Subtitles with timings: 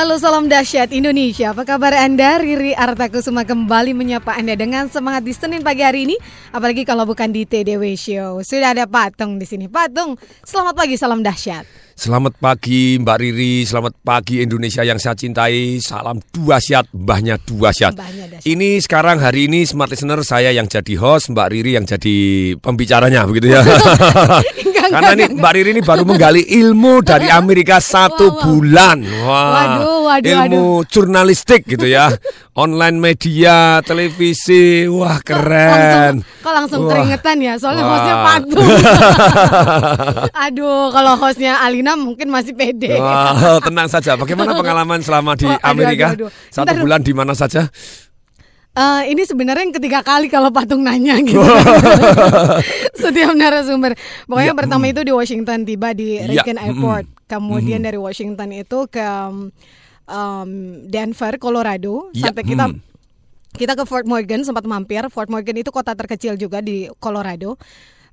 [0.00, 2.40] Halo salam dahsyat Indonesia, apa kabar Anda?
[2.40, 6.16] Riri Artakusuma kembali menyapa Anda dengan semangat di Senin pagi hari ini
[6.56, 11.20] Apalagi kalau bukan di TDW Show Sudah ada Patung di sini Patung, selamat pagi, salam
[11.20, 11.68] dahsyat
[12.00, 15.84] Selamat pagi Mbak Riri, selamat pagi Indonesia yang saya cintai.
[15.84, 17.92] Salam dua syat, mbahnya dua syat.
[17.92, 18.40] Mbahnya.
[18.40, 22.16] Ini sekarang hari ini Smart Listener saya yang jadi host, Mbak Riri yang jadi
[22.56, 23.60] pembicaranya begitu ya.
[24.90, 25.38] Karena enggak, ini enggak.
[25.38, 28.42] Mbak Riri ini baru menggali ilmu dari Amerika satu Wow, wow.
[28.42, 28.98] bulan.
[29.22, 32.10] Wah, Waduh, waduh, ilmu jurnalistik gitu ya.
[32.52, 35.70] Online media, televisi, wah keren.
[35.70, 36.90] Langsung, kok langsung Wah.
[36.90, 37.92] keringetan ya, soalnya Wah.
[37.92, 38.68] hostnya Patung
[40.44, 44.14] Aduh, kalau hostnya Alina mungkin masih pede Wah, tenang saja.
[44.14, 46.12] Bagaimana pengalaman selama di aduh, Amerika?
[46.12, 46.30] aduh, aduh.
[46.48, 47.70] Satu Ntar- bulan di mana saja?
[48.80, 51.36] Eh, ini sebenarnya yang ketiga kali kalau patung nanya gitu.
[53.02, 53.92] Setiap narasumber.
[54.24, 57.04] Pokoknya Ya, pertama itu di Washington tiba di Ya, Reagan mm, Airport.
[57.28, 59.04] Kemudian dari Washington itu ke
[60.08, 60.50] um,
[60.88, 62.08] Denver, Colorado.
[62.16, 62.80] Ya, Sampai kita mm.
[63.60, 65.04] kita ke Fort Morgan sempat mampir.
[65.12, 67.60] Fort Morgan itu kota terkecil juga di Colorado.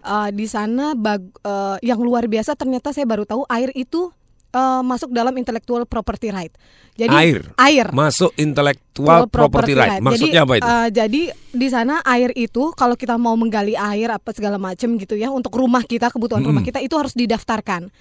[0.04, 4.12] Eh, di sana bag- eh, yang luar biasa ternyata saya baru tahu air itu
[4.58, 6.54] eh, masuk dalam intellectual property right.
[6.98, 7.54] Jadi Air.
[7.62, 10.02] air Masuk intellectual property right.
[10.02, 10.66] Maksudnya jadi, apa itu?
[10.66, 11.22] eh, jadi
[11.54, 15.54] di sana air itu kalau kita mau menggali air apa segala macam gitu ya untuk
[15.54, 17.94] rumah kita kebutuhan rumah kita itu harus didaftarkan.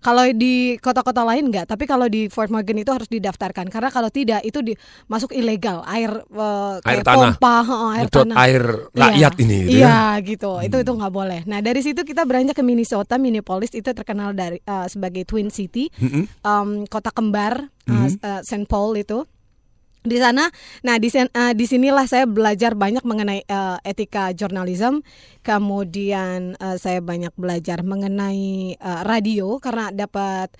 [0.00, 4.08] Kalau di kota-kota lain enggak, tapi kalau di Fort Morgan itu harus didaftarkan karena kalau
[4.08, 4.72] tidak itu di,
[5.06, 7.36] masuk ilegal air eh, Air kayak tanah.
[7.36, 8.36] pompa, heeh, air Nyedot tanah.
[8.40, 10.00] air rakyat Iya, ini gitu Iya, ya.
[10.20, 10.50] gitu.
[10.60, 11.40] Itu itu nggak boleh.
[11.44, 15.92] Nah, dari situ kita beranjak ke Minnesota, Minneapolis itu terkenal dari eh, sebagai Twin City,
[16.40, 18.64] em, kota kembar eh, eh, St.
[18.64, 19.28] Paul itu
[20.00, 20.48] di sana.
[20.84, 25.04] Nah, di sen- eh, di sinilah saya belajar banyak mengenai eh, etika jurnalism.
[25.44, 30.52] Kemudian eh, saya banyak belajar mengenai eh, radio karena dapat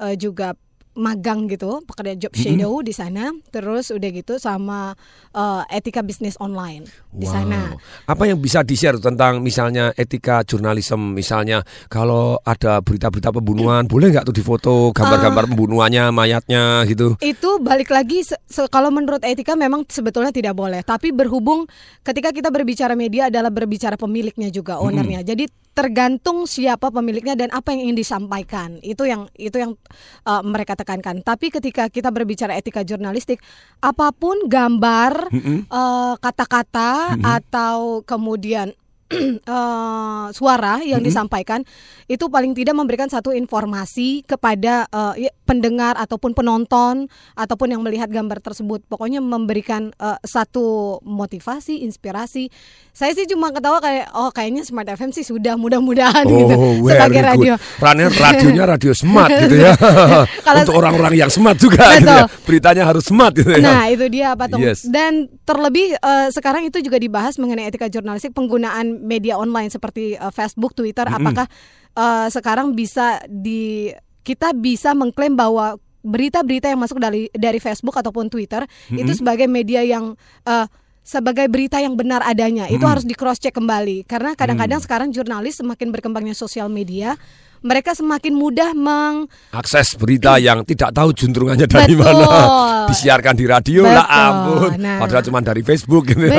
[0.00, 0.56] eh, juga
[0.96, 3.30] magang gitu, pekerja job shadow di sana.
[3.52, 4.96] Terus udah gitu sama
[5.30, 7.76] eh, etika bisnis online di sana.
[8.08, 14.26] Apa yang bisa di-share tentang misalnya etika jurnalisme misalnya kalau ada berita-berita pembunuhan boleh nggak
[14.26, 15.50] tuh difoto gambar-gambar Ah.
[15.52, 17.20] pembunuhannya, mayatnya gitu?
[17.20, 18.24] Itu balik lagi
[18.72, 20.80] kalau menurut etika memang sebetulnya tidak boleh.
[20.80, 21.68] Tapi berhubung
[22.00, 25.20] ketika kita berbicara media adalah berbicara pemiliknya juga ownernya.
[25.20, 28.80] Jadi tergantung siapa pemiliknya dan apa yang ingin disampaikan.
[28.80, 29.76] Itu yang itu yang
[30.24, 31.20] uh, mereka tekankan.
[31.20, 33.44] Tapi ketika kita berbicara etika jurnalistik,
[33.84, 35.28] apa pun gambar,
[35.68, 38.72] uh, kata-kata atau kemudian
[39.46, 41.62] eh, suara yang disampaikan
[42.06, 48.38] itu paling tidak memberikan satu informasi kepada ya, pendengar ataupun penonton ataupun yang melihat gambar
[48.38, 48.82] tersebut.
[48.86, 52.50] Pokoknya memberikan eh, satu motivasi, inspirasi.
[52.90, 56.96] Saya sih cuma ketawa kayak oh kayaknya Smart FM sih sudah mudah-mudahan gitu Oh, very
[56.96, 57.30] sebagai good.
[57.30, 57.54] radio.
[57.76, 59.72] Rane- radionya radio smart gitu ya.
[60.46, 62.26] Kalau- Untuk orang-orang yang smart juga gitu ya.
[62.48, 63.60] Beritanya harus smart gitu ya.
[63.60, 64.62] Nah itu dia Pak Tung.
[64.64, 64.88] Yes.
[64.88, 70.32] Dan terlebih eh, sekarang itu juga dibahas mengenai etika jurnalistik penggunaan media online seperti eh,
[70.32, 71.04] Facebook, Twitter.
[71.06, 71.46] Apakah
[71.94, 73.92] eh, sekarang bisa di
[74.26, 79.82] kita bisa mengklaim bahwa berita-berita yang masuk dari dari Facebook ataupun Twitter itu sebagai media
[79.82, 80.14] yang
[80.46, 80.66] eh,
[81.06, 85.62] sebagai berita yang benar adanya itu harus di cross check kembali karena kadang-kadang sekarang jurnalis
[85.62, 87.14] semakin berkembangnya sosial media
[87.62, 92.10] mereka semakin mudah meng akses berita yang tidak tahu juntrungannya dari Betul.
[92.10, 94.18] mana disiarkan di radio lah Betul.
[94.18, 94.98] ampun Nah.
[94.98, 96.34] padahal cuma dari Facebook gitu ya.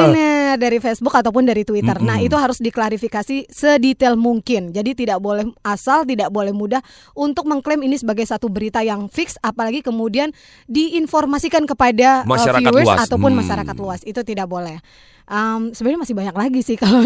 [0.56, 2.00] Dari Facebook ataupun dari Twitter.
[2.00, 4.72] Nah itu harus diklarifikasi sedetail mungkin.
[4.72, 6.80] Jadi tidak boleh asal, tidak boleh mudah
[7.12, 10.31] untuk mengklaim ini sebagai satu berita yang fix, apalagi kemudian
[10.72, 13.00] diinformasikan kepada uh, Masyarakat viewers luas.
[13.03, 13.40] ataupun Hmm.
[13.44, 14.00] masyarakat luas.
[14.06, 14.80] Itu tidak boleh.
[15.28, 17.03] Um, Sebenarnya masih banyak lagi sih kalau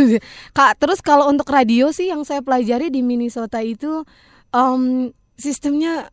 [0.54, 0.78] kak.
[0.78, 4.06] Terus kalau untuk radio sih yang saya pelajari di Minnesota itu
[4.54, 5.10] um,
[5.40, 6.12] sistemnya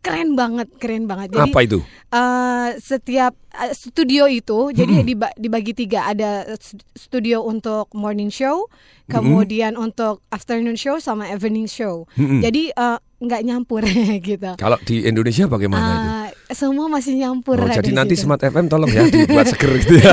[0.00, 1.28] keren banget, keren banget.
[1.30, 1.78] Jadi apa itu?
[2.10, 6.06] eh, setiap eh, studio itu jadi diba- dibagi tiga.
[6.06, 8.64] Ada st- studio untuk morning show
[9.06, 12.06] kemudian untuk afternoon show sama evening show.
[12.16, 13.84] Jadi eh, nggak nyampur
[14.22, 14.56] gitu.
[14.56, 16.08] Kalau di Indonesia bagaimana itu?
[16.08, 18.26] Eh, semua masih nyampur Oh, jadi di nanti situ.
[18.26, 20.12] Smart FM tolong ya dibuat seger gitu ya.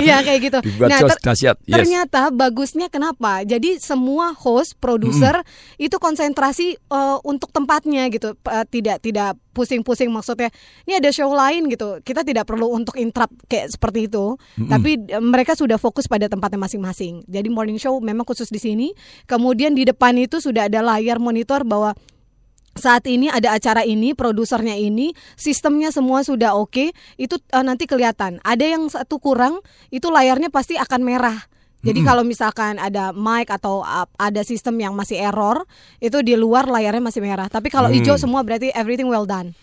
[0.00, 0.58] Iya kayak gitu.
[0.62, 1.56] dibuat Nah, ter- dahsyat.
[1.64, 1.74] Yes.
[1.80, 3.42] Ternyata bagusnya kenapa?
[3.42, 5.40] Jadi semua host, produser
[5.76, 10.52] itu konsentrasi eh, untuk tempatnya gitu, eh, tidak tidak pusing-pusing maksudnya.
[10.84, 14.36] Ini ada show lain gitu, kita tidak perlu untuk interrupt kayak seperti itu.
[14.60, 17.24] Tapi eh, mereka sudah fokus pada tempatnya masing-masing.
[17.24, 18.92] Jadi morning show memang khusus di sini.
[19.24, 21.96] Kemudian di depan itu sudah ada layar monitor bahwa
[22.76, 28.38] saat ini ada acara ini, produsernya ini, sistemnya semua sudah oke, itu uh, nanti kelihatan.
[28.44, 31.36] Ada yang satu kurang, itu layarnya pasti akan merah.
[31.86, 35.62] Jadi kalau misalkan ada mic atau uh, ada sistem yang masih error,
[36.02, 37.46] itu di luar layarnya masih merah.
[37.46, 37.96] Tapi kalau Hmm.
[38.02, 39.54] hijau semua berarti everything well done.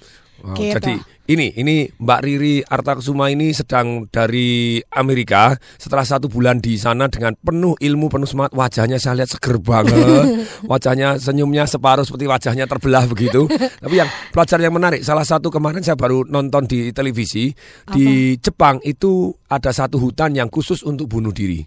[0.42, 0.74] Wow, Gitu.
[0.76, 0.94] Jadi
[1.24, 7.32] ini ini Mbak Riri Artakusuma ini sedang dari Amerika setelah satu bulan di sana dengan
[7.40, 13.08] penuh ilmu penuh semangat wajahnya saya lihat seger banget wajahnya senyumnya separuh seperti wajahnya terbelah
[13.08, 17.56] begitu tapi yang pelajaran yang menarik salah satu kemarin saya baru nonton di televisi
[17.88, 21.64] di Jepang itu ada satu hutan yang khusus untuk bunuh diri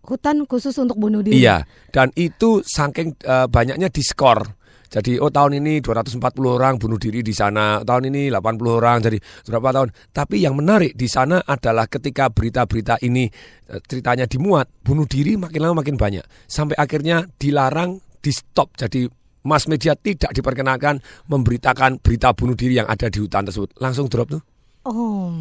[0.00, 1.44] Hutan khusus untuk bunuh diri.
[1.44, 4.58] Iya, dan itu saking eh, banyaknya diskor.
[4.90, 6.18] Jadi oh tahun ini 240
[6.50, 9.88] orang bunuh diri di sana, tahun ini 80 orang, jadi berapa tahun.
[10.10, 13.30] Tapi yang menarik di sana adalah ketika berita-berita ini
[13.70, 16.26] eh, ceritanya dimuat, bunuh diri makin lama makin banyak.
[16.50, 18.76] Sampai akhirnya dilarang, di stop.
[18.76, 19.08] Jadi
[19.48, 21.00] mass media tidak diperkenakan
[21.30, 23.72] memberitakan berita bunuh diri yang ada di hutan tersebut.
[23.80, 24.42] Langsung drop tuh.
[24.84, 25.32] Oh.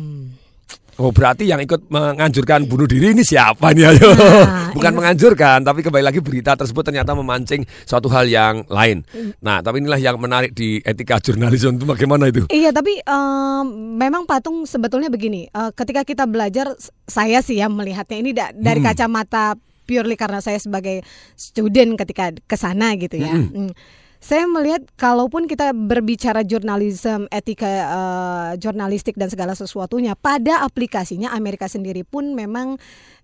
[0.95, 4.11] Oh berarti yang ikut menganjurkan bunuh diri ini siapa nih ayo?
[4.11, 9.07] Nah, Bukan ini- menganjurkan, tapi kembali lagi berita tersebut ternyata memancing suatu hal yang lain.
[9.07, 9.31] Hmm.
[9.39, 12.43] Nah, tapi inilah yang menarik di etika jurnalisme itu bagaimana itu?
[12.47, 15.47] Iya, tapi em, memang patung sebetulnya begini.
[15.47, 16.75] eh, ketika kita belajar,
[17.05, 18.91] saya sih ya melihatnya ini da- dari Hmm.
[18.91, 19.55] kacamata
[19.85, 20.99] purely karena saya sebagai
[21.33, 23.31] student ketika ke sana gitu ya.
[23.31, 23.47] Hmm.
[23.47, 23.71] Hmm.
[24.19, 31.71] Saya melihat kalaupun kita berbicara jurnalisme, etika eh, jurnalistik dan segala sesuatunya, pada aplikasinya Amerika
[31.71, 32.75] sendiri pun memang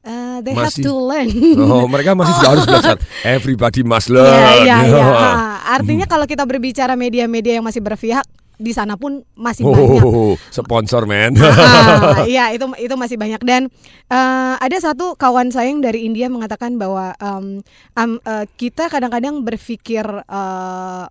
[0.02, 1.28] eh, they have Masih- to learn.
[1.60, 2.96] Oh, mereka masih juga harus belajar.
[3.28, 4.24] Everybody must learn.
[4.24, 5.04] Iya, iya, iya.
[5.36, 8.24] Ah, Artinya kalau kita berbicara media-media yang masih berpihak
[8.56, 10.02] di sana pun masih banyak.
[10.02, 11.36] Oh, sponsor men.
[11.42, 13.68] Ah, Iya, itu itu masih banyak dan
[14.08, 17.60] eh, ada satu kawan saya yang dari India mengatakan bahwa em,
[17.94, 21.06] am- eh, kita kadang-kadang berpikir eh,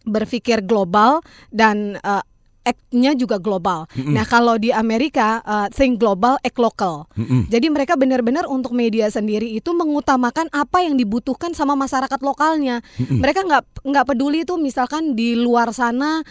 [0.00, 1.20] berpikir global
[1.50, 2.24] dan eh,
[2.70, 3.90] act-nya juga global.
[3.98, 7.10] Nah, kalau di Amerika eh, think global, act local.
[7.18, 7.50] Mm-mm.
[7.50, 12.78] Jadi mereka benar-benar untuk media sendiri itu mengutamakan apa yang dibutuhkan sama masyarakat lokalnya.
[12.96, 16.22] Mereka nggak nggak peduli itu misalkan di luar sana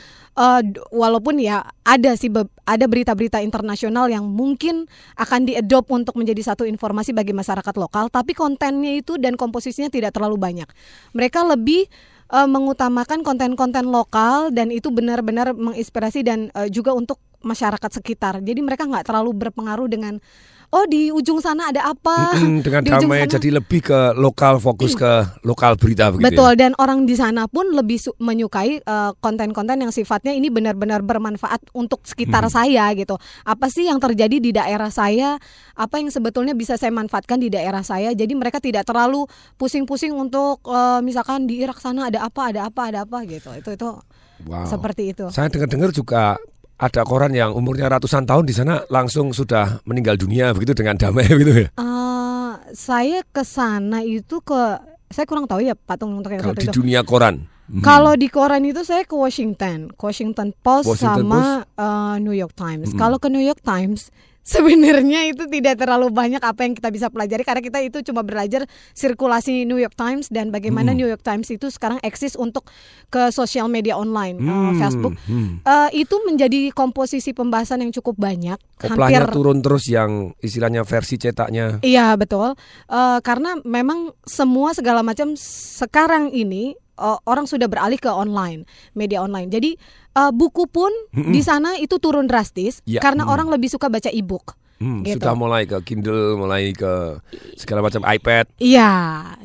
[0.63, 2.31] d- walaupun ya ada sih
[2.63, 4.88] ada berita-berita internasional yang mungkin
[5.19, 10.15] akan diadopt untuk menjadi satu informasi bagi masyarakat lokal, tapi kontennya itu dan komposisinya tidak
[10.15, 10.69] terlalu banyak.
[11.12, 11.89] Mereka lebih
[12.33, 18.43] eh, mengutamakan konten-konten lokal dan itu benar-benar menginspirasi dan eh, juga untuk masyarakat sekitar.
[18.43, 20.19] Jadi mereka nggak terlalu berpengaruh dengan
[20.71, 22.33] oh di ujung sana ada apa.
[22.36, 25.10] Mm-mm, dengan Di damai sana- jadi lebih ke lokal fokus ke
[25.42, 26.21] lokal berita begitu.
[26.21, 26.30] ya?
[26.30, 31.01] Betul dan orang di sana pun lebih su- menyukai eh, konten-konten yang sifatnya ini benar-benar
[31.01, 32.54] bermanfaat untuk sekitar Hmm.
[32.54, 33.16] saya gitu.
[33.44, 35.42] Apa sih yang terjadi di daerah saya?
[35.74, 38.12] Apa yang sebetulnya bisa saya manfaatkan di daerah saya?
[38.12, 39.25] Jadi mereka tidak terlalu
[39.56, 43.50] pusing-pusing untuk eh, misalkan di Irak sana ada apa, ada apa, ada apa gitu.
[43.51, 43.89] Itu itu
[44.39, 44.63] Wow.
[44.65, 45.27] seperti itu.
[45.27, 46.39] Saya dengar-dengar juga
[46.79, 51.27] ada koran yang umurnya ratusan tahun di sana langsung sudah meninggal dunia begitu dengan damai
[51.35, 51.69] begitu ya.
[51.75, 54.79] Eh, saya ke sana itu ke
[55.11, 56.73] saya kurang tahu ya patung untuk yang Kalau di itu.
[56.79, 57.43] dunia koran.
[57.69, 57.85] Mhm.
[57.85, 62.95] Kalau di koran itu saya ke Washington, Washington Post Washington sama uh, New York Times.
[62.95, 63.01] Mm-mm.
[63.01, 64.09] Kalau ke New York Times
[64.50, 68.66] sebenarnya itu tidak terlalu banyak apa yang kita bisa pelajari karena kita itu cuma belajar
[68.92, 70.98] sirkulasi New York Times dan bagaimana Mm.
[70.98, 72.65] New York Times itu sekarang eksis untuk
[73.08, 75.13] ke sosial media online, uh, Hmm, Facebook.
[75.29, 75.62] hmm.
[75.62, 81.15] Uh, itu menjadi komposisi pembahasan yang cukup banyak, Koplahnya hampir turun terus yang istilahnya versi
[81.15, 81.77] cetaknya.
[81.82, 82.58] Iya betul,
[82.89, 89.24] Eh, karena memang semua segala macam sekarang ini eh, orang sudah beralih ke online, media
[89.24, 89.48] online.
[89.48, 89.79] Jadi
[90.13, 91.32] eh, buku pun Mm-mm.
[91.32, 93.32] di sana itu turun drastis Ya, karena mm.
[93.32, 94.60] orang lebih suka baca e-book.
[94.79, 95.20] Hmm, Gitu.
[95.20, 97.20] Sudah mulai ke Kindle, mulai ke
[97.60, 98.48] segala macam iPad.
[98.63, 98.91] Iya.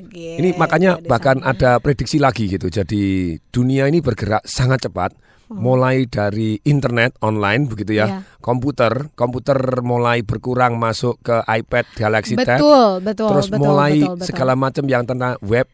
[0.06, 1.50] Gitu, Ini makanya di bahkan sana.
[1.50, 2.70] ada prediksi lagi gitu.
[2.70, 5.10] Jadi dunia ini bergerak sangat cepat.
[5.44, 8.18] Mulai dari internet online begitu ya, Iya.
[8.40, 14.12] komputer, komputer mulai berkurang masuk ke iPad Galaxy Tab, betul, betul, terus betul, mulai betul,
[14.18, 14.26] betul.
[14.26, 15.68] segala macam yang tentang web,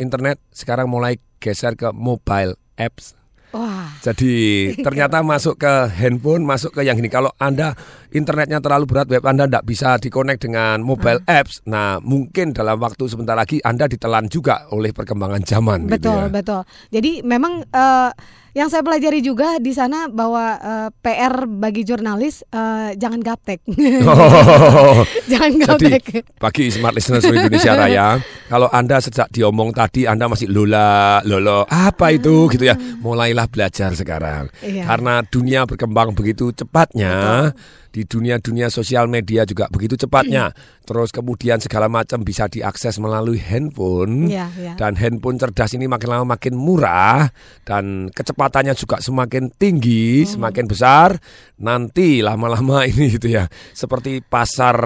[0.00, 3.20] internet sekarang mulai geser ke mobile apps.
[3.50, 3.98] Wah.
[4.00, 4.32] Jadi
[4.86, 7.10] ternyata masuk ke handphone, masuk ke yang ini.
[7.10, 7.74] Kalau Anda
[8.14, 11.60] internetnya terlalu berat, web Anda tidak bisa dikonek dengan mobile apps.
[11.66, 15.90] Nah, mungkin dalam waktu sebentar lagi Anda ditelan juga oleh perkembangan zaman.
[15.90, 16.30] gitu Betul, ya.
[16.30, 16.60] betul.
[16.94, 18.10] Jadi memang eh,
[18.56, 23.62] yang saya pelajari juga di sana bahwa eh, PR bagi jurnalis eh, jangan gaptek.
[24.06, 26.02] Oh, jangan jadi gaptek.
[26.42, 28.08] bagi smart listeners seluruh Indonesia Raya,
[28.50, 32.74] kalau Anda sejak diomong tadi Anda masih lola, lolo, apa itu gitu ya.
[32.74, 34.50] Mulailah belajar sekarang.
[34.62, 34.86] Iya.
[34.86, 37.50] Karena dunia berkembang begitu cepatnya,
[37.90, 40.54] di dunia-dunia sosial media juga begitu cepatnya.
[40.82, 44.26] Terus kemudian segala macam bisa diakses melalui handphone.
[44.26, 44.72] Iya, iya.
[44.74, 47.30] Dan handphone cerdas ini makin lama makin murah
[47.62, 50.30] dan kecepatannya juga semakin tinggi, Hmm.
[50.38, 51.18] semakin besar.
[51.56, 54.78] Nanti lama-lama ini gitu ya, seperti pasar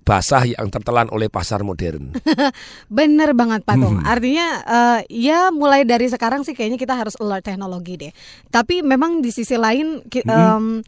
[0.00, 2.16] basah yang tertelan oleh pasar modern.
[2.88, 3.82] Bener banget Pak Hmm.
[3.84, 3.96] Tung.
[4.00, 8.12] Artinya eh, ya mulai dari sekarang sih kayaknya kita harus alert teknologi deh.
[8.46, 10.80] Tapi memang di sisi lain ki- Hmm.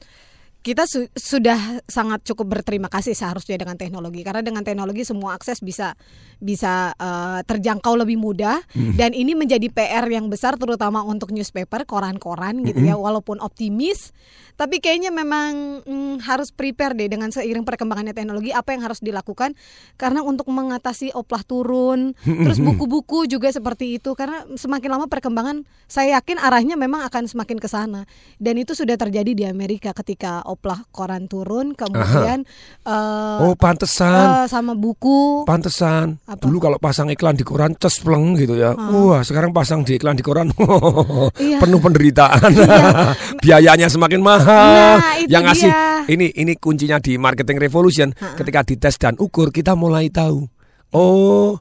[0.61, 4.21] Kita su- sudah sangat cukup berterima kasih seharusnya dengan teknologi.
[4.21, 5.97] Karena dengan teknologi semua akses bisa
[6.41, 8.63] bisa eh, terjangkau lebih mudah.
[8.71, 8.95] Hmm.
[8.95, 12.89] dan ini menjadi PR yang besar terutama untuk newspaper koran-koran gitu Hmm.
[12.93, 14.13] ya walaupun optimis
[14.61, 19.57] tapi kayaknya memang mm, harus prepare deh dengan seiring perkembangannya teknologi apa yang harus dilakukan.
[19.97, 24.13] Karena untuk mengatasi oplah turun terus buku-buku juga seperti itu.
[24.13, 28.05] Karena semakin lama perkembangan saya yakin arahnya memang akan semakin ke sana.
[28.37, 32.43] Dan itu sudah terjadi di Amerika ketika oplah koran turun kemudian
[32.83, 34.45] eh, Oh, pantesan.
[34.45, 36.19] eh, sama buku Pantesan.
[36.25, 36.43] Apa?
[36.43, 38.75] Dulu kalau pasang iklan di koran cespleng gitu ya.
[38.75, 40.51] Wah, sekarang pasang di iklan di koran
[41.39, 41.59] Iya.
[41.59, 42.51] penuh penderitaan.
[43.43, 44.99] Biayanya semakin mahal.
[44.99, 46.05] Nah, Yang ngasih dia.
[46.09, 48.09] ini ini kuncinya di marketing revolution.
[48.13, 50.45] Ketika dites dan ukur kita mulai tahu.
[50.91, 51.55] Oh,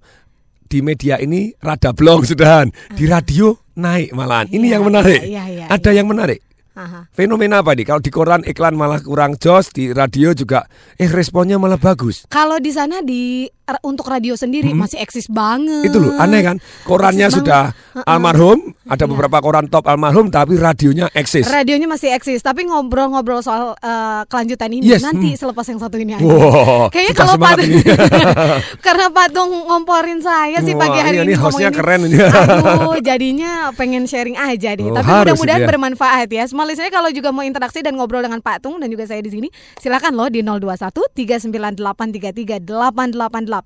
[0.66, 2.68] di media ini rada blong sudahan.
[2.90, 4.48] Di radio naik malahan.
[4.48, 5.22] Ini Iya, yang menarik.
[5.22, 6.42] iya, iya, Ada yang menarik.
[6.80, 7.12] Aha.
[7.12, 7.84] Fenomena apa nih?
[7.84, 10.64] Kalau di koran iklan malah kurang jos, di radio juga
[10.96, 12.24] eh responnya malah bagus.
[12.32, 13.52] Kalau di sana di
[13.86, 15.86] untuk radio sendiri masih eksis banget.
[15.86, 15.88] Hmm.
[15.88, 16.58] Itu loh aneh kan?
[16.84, 18.06] Korannya Eksis sudah banget.
[18.10, 18.60] almarhum,
[18.90, 19.12] ada Iya.
[19.14, 21.46] beberapa koran top almarhum tapi radionya eksis.
[21.46, 25.40] Radionya masih eksis, tapi ngobrol-ngobrol soal eh, kelanjutan ini Yes, nanti hmm.
[25.40, 26.26] selepas yang satu ini aja.
[26.26, 27.80] Wow, Kayaknya kalau semangat Pat ini.
[28.86, 32.18] karena Patung ngomporin saya sih Wah, pagi hari iya, ini ini hostnya keren ini.
[32.18, 34.88] Aduh, jadinya pengen sharing aja deh.
[34.88, 35.68] Oh, Tapi mudah-mudahan ya.
[35.68, 36.44] bermanfaat ya.
[36.48, 39.30] Semua listener kalau juga mau interaksi dan ngobrol dengan Pak Tung dan juga saya di
[39.30, 39.48] sini,
[39.78, 43.59] silakan loh di 021 398 888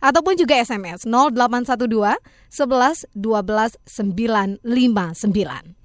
[0.00, 2.16] ataupun juga SMS 0812
[2.50, 3.76] 11 12
[4.64, 5.80] 959.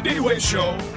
[0.00, 0.93] Day Show.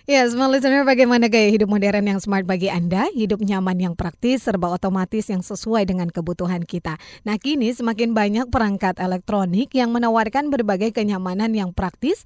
[0.06, 3.10] Ya, semua listener bagaimana gaya hidup modern yang smart bagi Anda?
[3.18, 7.02] Hidup nyaman yang praktis, serba otomatis yang sesuai dengan kebutuhan kita.
[7.26, 12.22] Nah, kini semakin banyak perangkat elektronik yang menawarkan berbagai kenyamanan yang praktis.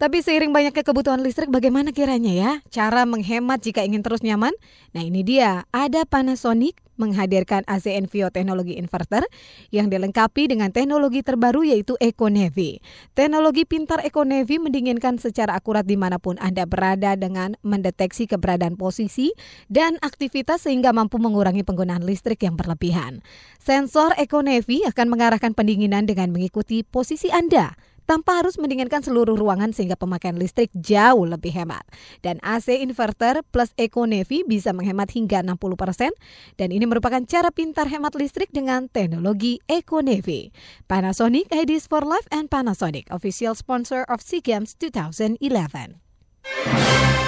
[0.00, 2.52] Tapi seiring banyaknya kebutuhan listrik, bagaimana kiranya ya?
[2.72, 4.56] Cara menghemat jika ingin terus nyaman?
[4.96, 5.68] Nah, ini dia.
[5.68, 9.24] Ada Panasonic menghadirkan AC Envio teknologi inverter
[9.70, 12.82] yang dilengkapi dengan teknologi terbaru yaitu EcoNevi.
[13.14, 19.32] Teknologi pintar EcoNevi mendinginkan secara akurat di mana pun Anda berada dengan mendeteksi keberadaan posisi
[19.70, 23.22] dan aktivitas sehingga mampu mengurangi penggunaan listrik yang berlebihan.
[23.62, 27.78] Sensor EcoNevi akan mengarahkan pendinginan dengan mengikuti posisi Anda
[28.08, 31.84] tanpa harus mendinginkan seluruh ruangan sehingga pemakaian listrik jauh lebih hemat.
[32.24, 36.16] Dan AC inverter plus Eco Navy bisa menghemat hingga 60%
[36.56, 40.48] dan ini merupakan cara pintar hemat listrik dengan teknologi Eco Navy.
[40.88, 46.00] Panasonic Ideas for Life and Panasonic official sponsor of SEA Games 2011.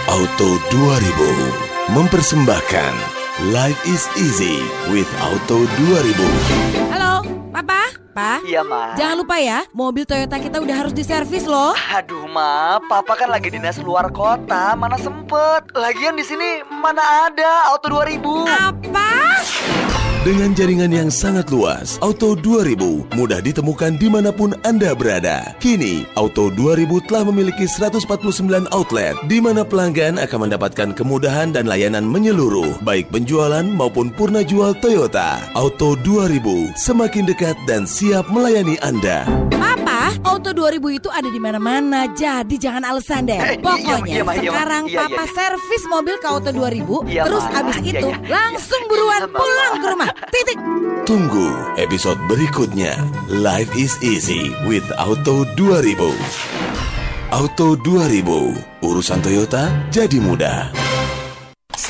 [0.08, 3.20] Auto 2000 mempersembahkan
[3.52, 6.92] Life is easy with Auto 2000.
[6.92, 7.99] Halo, Papa?
[8.10, 8.42] Pa?
[8.42, 8.98] Iya, Ma.
[8.98, 11.74] Jangan lupa ya, mobil Toyota kita udah harus diservis loh.
[11.94, 15.70] Aduh, Ma, Papa kan lagi dinas luar kota, mana sempet.
[15.78, 18.50] Lagian di sini mana ada Auto 2000.
[18.50, 19.10] Apa?
[20.20, 22.76] Dengan jaringan yang sangat luas, Auto 2000
[23.16, 25.56] mudah ditemukan di mana pun Anda berada.
[25.64, 28.04] Kini, Auto 2000 telah memiliki 149
[28.68, 34.76] outlet, di mana pelanggan akan mendapatkan kemudahan dan layanan menyeluruh, baik penjualan maupun purna jual
[34.76, 35.40] Toyota.
[35.56, 39.24] Auto 2000 semakin dekat dan siap melayani Anda.
[39.56, 43.40] Papa, Auto 2000 itu ada di mana-mana, jadi jangan alasan deh.
[43.40, 44.52] Eh, iya, Pokoknya iya, Ma, iya, Ma.
[44.52, 45.32] sekarang Iya, Papa iya.
[45.32, 47.56] servis mobil ke Auto 2000, Iya, terus Ma.
[47.64, 48.28] abis Iya, itu iya.
[48.28, 50.09] langsung buruan Iya, pulang ke rumah.
[50.30, 50.58] Titik.
[51.06, 52.94] Tunggu episode berikutnya.
[53.30, 56.14] Life is easy with Auto 2000.
[57.30, 60.74] Auto 2000, urusan Toyota jadi mudah.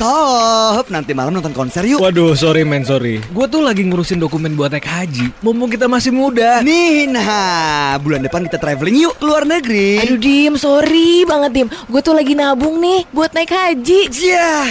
[0.01, 2.01] Sob, nanti malam nonton konser yuk.
[2.01, 3.21] Waduh, sorry men, sorry.
[3.29, 5.29] Gue tuh lagi ngurusin dokumen buat naik haji.
[5.45, 6.65] Mumpung kita masih muda.
[6.65, 10.01] Nih, nah, bulan depan kita traveling yuk ke luar negeri.
[10.01, 14.69] Aduh Dim, sorry banget Dim Gue tuh lagi nabung nih buat naik haji Yah,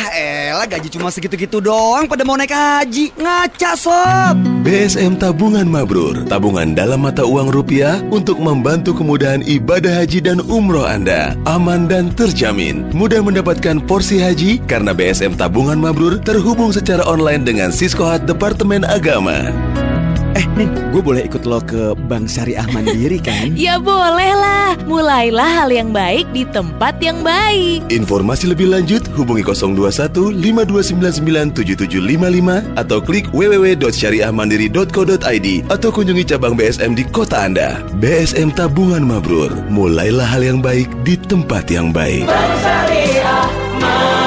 [0.50, 3.14] elah gaji cuma segitu-gitu doang pada mau naik haji.
[3.14, 4.34] Ngaca, sob.
[4.66, 10.90] BSM Tabungan Mabrur, tabungan dalam mata uang rupiah untuk membantu kemudahan ibadah haji dan umroh
[10.90, 11.38] Anda.
[11.46, 12.90] Aman dan terjamin.
[12.90, 19.52] Mudah mendapatkan porsi haji karena BSM Tabungan Mabrur terhubung secara online dengan Siskohat Departemen Agama.
[20.32, 23.52] Eh, Nin, gue boleh ikut lo ke Bank Syariah Mandiri kan?
[23.60, 29.44] Ya boleh lah Mulailah hal yang baik di tempat yang baik Informasi lebih lanjut hubungi
[29.44, 31.52] 021 5299
[32.00, 37.84] 7755 atau klik www.syariahmandiri.co.id atau kunjungi cabang BSM di kota Anda.
[38.00, 42.24] BSM Tabungan Mabrur, mulailah hal yang baik di tempat yang baik.
[42.30, 44.19] Smart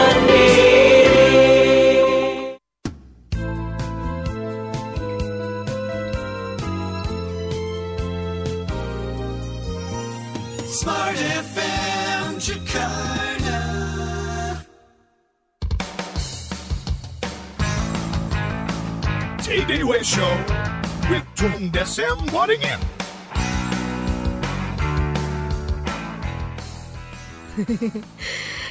[21.93, 22.81] Tung Desem Wadding In.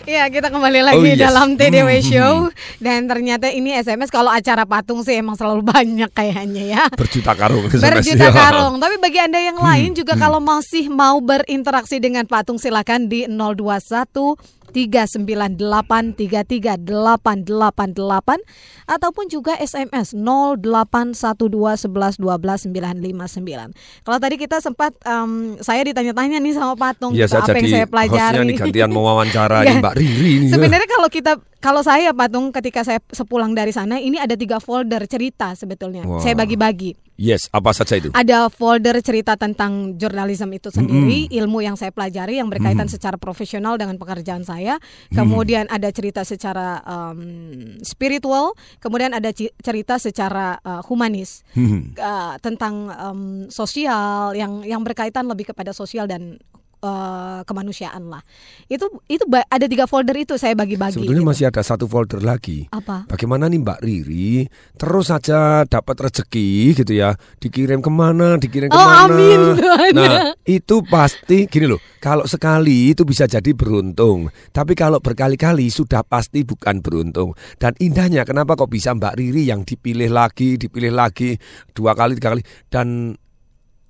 [0.03, 1.23] Iya kita kembali lagi Oh, yes.
[1.23, 2.03] dalam TDW Hmm.
[2.03, 2.35] Show
[2.77, 7.71] Dan ternyata ini SMS kalau acara patung sih emang selalu banyak kayaknya ya Berjuta karung.
[7.71, 8.35] Berjuta SMS.
[8.35, 13.07] karung Tapi bagi anda yang lain Hmm, juga kalau masih mau berinteraksi dengan patung silakan
[13.07, 14.35] di 021
[14.73, 24.03] 398 33888 ataupun juga SMS 0812 11 12 959.
[24.03, 28.37] Kalau tadi kita sempat em, saya ditanya-tanya nih sama patung saya apa yang saya pelajari.
[28.43, 29.69] nih gantian mewawancara Iya.
[29.69, 30.51] nih Mbak Riri nih.
[30.51, 35.07] Sebenarnya kalau kita kalau saya patung ketika saya sepulang dari sana ini ada tiga folder
[35.07, 36.03] cerita sebetulnya.
[36.03, 36.19] Wah.
[36.19, 36.99] Saya bagi-bagi.
[37.23, 38.11] Yes, apa saja itu?
[38.11, 43.79] Ada folder cerita tentang jurnalisme itu sendiri, ilmu yang saya pelajari yang berkaitan secara profesional
[43.79, 44.83] dengan pekerjaan saya.
[45.15, 51.95] Kemudian ada cerita secara em, spiritual, kemudian ada cerita secara eh, humanis Hmm.
[51.95, 53.21] eh, tentang em,
[53.55, 56.43] sosial yang yang berkaitan lebih kepada sosial dan
[56.83, 58.23] eh, kemanusiaan lah.
[58.67, 60.99] Itu itu ada tiga folder itu saya bagi-bagi.
[60.99, 61.31] Sebetulnya gitu.
[61.31, 62.67] masih ada satu folder lagi.
[62.75, 63.07] apa?
[63.07, 68.77] Bagaimana nih Mbak Riri terus saja dapat rezeki gitu ya dikirim ke mana dikirim Oh,
[68.77, 69.41] ke mana amin,
[69.97, 76.01] nah itu pasti gini loh kalau sekali itu bisa jadi beruntung tapi kalau berkali-kali sudah
[76.03, 81.37] pasti bukan beruntung dan indahnya kenapa kok bisa Mbak Riri yang dipilih lagi dipilih lagi
[81.77, 82.43] dua kali tiga kali
[82.73, 83.17] dan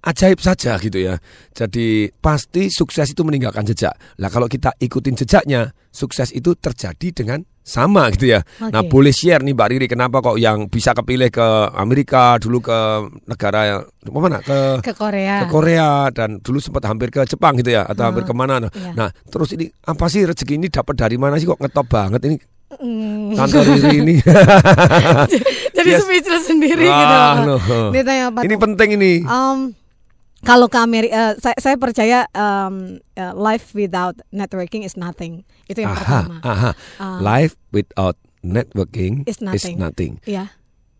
[0.02, 1.14] ajaib saja gitu ya.
[1.50, 3.94] Jadi pasti sukses itu meninggalkan jejak.
[4.16, 8.42] Lah kalau kita ikutin jejaknya, sukses itu terjadi dengan sama gitu ya.
[8.60, 8.90] Nah Oke.
[8.90, 12.78] boleh share nih Mbak Riri kenapa kok yang bisa kepilih ke Amerika dulu ke
[13.24, 15.36] negara ke mana ke Ke Korea.
[15.38, 18.54] ke Korea dan dulu sempat hampir ke Jepang gitu ya atau hampir Ah, ke mana
[18.58, 18.90] nah, iya.
[18.96, 22.38] nah terus ini apa sih rezeki ini dapat dari mana sih kok ngetop banget ini
[22.72, 23.36] Mm.
[23.36, 24.16] Tante Riri ini
[25.76, 26.02] Jadi Yes.
[26.02, 27.92] speechless sendiri Ah, gitu.
[27.92, 28.60] Ditanya apa ini tuh?
[28.60, 29.76] penting ini Um,
[30.42, 35.46] kalau ke Amerika, saya, saya percaya um, uh, life without networking is nothing.
[35.66, 36.36] Itu yang aha pertama.
[36.42, 37.18] aha Ah.
[37.22, 39.78] life without networking Is nothing.
[39.78, 40.12] nothing.
[40.26, 40.50] Iya.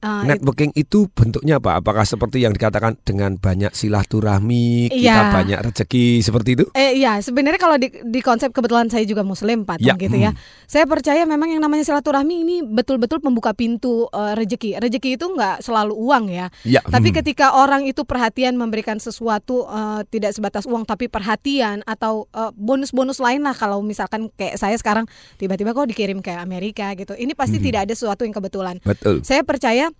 [0.02, 1.78] Uh, Networking itu bentuknya apa?
[1.78, 5.30] Apakah seperti yang dikatakan dengan banyak silaturahmi, kita Iya.
[5.32, 6.64] banyak rezeki seperti itu?
[6.72, 10.34] Eh iya, sebenarnya kalau di, di konsep kebetulan saya juga muslim patung Ya, gitu ya.
[10.66, 14.82] Saya percaya memang yang namanya silaturahmi ini betul-betul membuka pintu eh, rezeki.
[14.82, 16.50] Rezeki itu nggak selalu uang ya.
[16.62, 17.16] Ya, Tapi hmm.
[17.18, 23.22] ketika orang itu perhatian memberikan sesuatu eh, tidak sebatas uang tapi perhatian atau eh, bonus-bonus
[23.22, 25.06] lain lah kalau misalkan kayak saya sekarang
[25.38, 27.14] tiba-tiba kok dikirim ke Amerika gitu.
[27.14, 27.64] Ini pasti Mhm.
[27.64, 28.82] tidak ada sesuatu yang kebetulan.
[28.82, 29.22] betul.
[29.22, 29.91] Saya percaya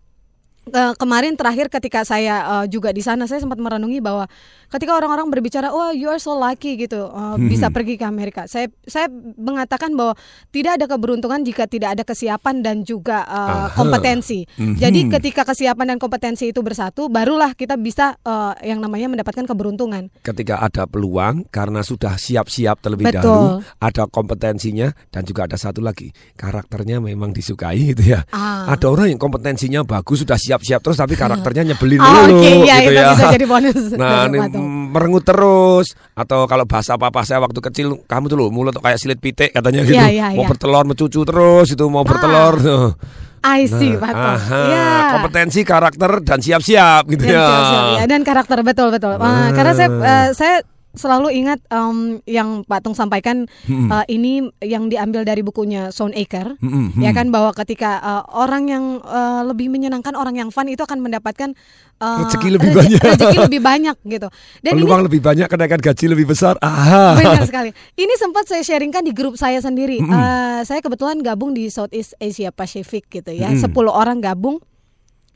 [0.68, 4.30] eh, kemarin terakhir ketika saya eh, juga di sana saya sempat merenungi bahwa
[4.68, 7.74] ketika orang-orang berbicara wah you are so lucky gitu eh, bisa Mhm.
[7.74, 10.14] pergi ke Amerika saya saya mengatakan bahwa
[10.48, 13.74] tidak ada keberuntungan jika tidak ada kesiapan dan juga Aha.
[13.74, 14.76] kompetensi Mhm.
[14.78, 20.08] jadi ketika kesiapan dan kompetensi itu bersatu barulah kita bisa eh, yang namanya mendapatkan keberuntungan
[20.22, 23.20] ketika ada peluang karena sudah siap-siap terlebih Betul.
[23.20, 28.24] dahulu, ada kompetensinya dan juga ada satu lagi karakternya memang disukai gitu ya.
[28.32, 28.66] Ah.
[28.72, 32.76] Ada orang yang kompetensinya bagus sudah siap-siap terus tapi karakternya nyebelin Oh, dulu oke, iya,
[32.78, 33.08] gitu itu ya.
[33.10, 34.38] bisa jadi bonus Nah, ini
[34.86, 39.16] merengut terus atau kalau bahasa papa saya waktu kecil kamu tuh loh mulut kayak silit
[39.16, 39.94] pitik katanya gitu.
[39.94, 40.50] Iya, iya, mau iya.
[40.50, 42.54] bertelur mencucu terus itu mau bertelur.
[42.58, 42.86] tuh.
[43.42, 44.86] I see Nah, Patung aha, ya
[45.18, 47.42] kompetensi karakter dan siap-siap gitu Dan ya.
[47.42, 48.04] siap-siap, ya.
[48.06, 49.16] dan karakter betul betul.
[49.16, 49.46] Ah, Ah.
[49.50, 50.54] karena saya eh, saya
[50.92, 53.88] selalu ingat em, yang Pak Tung sampaikan Hmm.
[53.90, 57.16] eh, ini yang diambil dari bukunya Sound Acre, Hmm, ya hmm.
[57.16, 61.56] kan bahwa ketika eh, orang yang eh, lebih menyenangkan orang yang fun itu akan mendapatkan
[61.98, 63.02] eh, Rezeki lebih reze- banyak.
[63.02, 64.28] rezeki lebih banyak gitu.
[64.60, 66.54] Dan ini Peluang lebih banyak kenaikan gaji lebih besar.
[66.58, 67.14] Aha.
[67.14, 67.70] Benar sekali.
[67.92, 69.96] Ini sempat saya sharingkan di grup saya sendiri.
[69.96, 70.12] Mm-mm.
[70.12, 73.48] Eh, saya kebetulan gabung di Southeast Asia Pacific gitu ya.
[73.48, 73.64] Mm-mm.
[73.64, 74.58] 10 orang gabung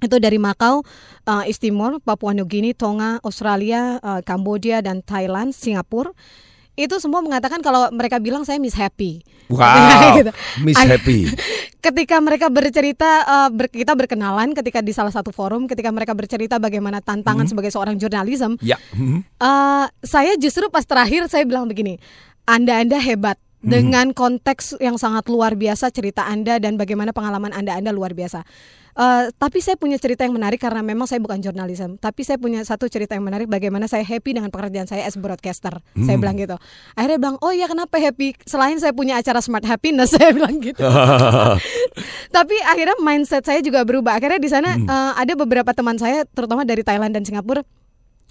[0.06, 0.86] itu dari Macau,
[1.22, 6.14] eh, East Timor, Papua New Guinea, Tonga, Australia, eh, Kamboja dan Thailand, Singapura.
[6.74, 9.24] Itu semua mengatakan kalau mereka bilang saya Miss Happy.
[9.48, 9.64] Wow,
[10.18, 10.32] Gitu.
[10.60, 11.24] Miss Happy.
[11.86, 16.58] ketika mereka bercerita eh, ber- kita berkenalan ketika di salah satu forum ketika mereka bercerita
[16.58, 17.50] bagaimana tantangan Mhm.
[17.50, 18.76] sebagai seorang jurnalism Ya.
[18.92, 21.96] Eh, saya justru pas terakhir saya bilang begini,
[22.44, 23.72] Anda Anda hebat Hmm.
[23.72, 28.44] dengan konteks yang sangat luar biasa cerita Anda dan bagaimana pengalaman Anda Anda luar biasa.
[28.96, 32.64] Eh, tapi saya punya cerita yang menarik karena memang saya bukan jurnalism, tapi saya punya
[32.64, 35.84] satu cerita yang menarik bagaimana saya happy dengan pekerjaan saya as broadcaster.
[35.94, 36.24] Saya Hmm.
[36.24, 36.56] bilang gitu.
[36.94, 38.32] Akhirnya bilang, "Oh ya kenapa happy?
[38.42, 40.80] Selain saya punya acara Smart Happiness," saya bilang gitu.
[42.36, 44.16] Tapi akhirnya mindset saya juga berubah.
[44.16, 44.88] Akhirnya di sana Hmm.
[44.88, 47.60] eh, ada beberapa teman saya, terutama dari Thailand dan Singapura.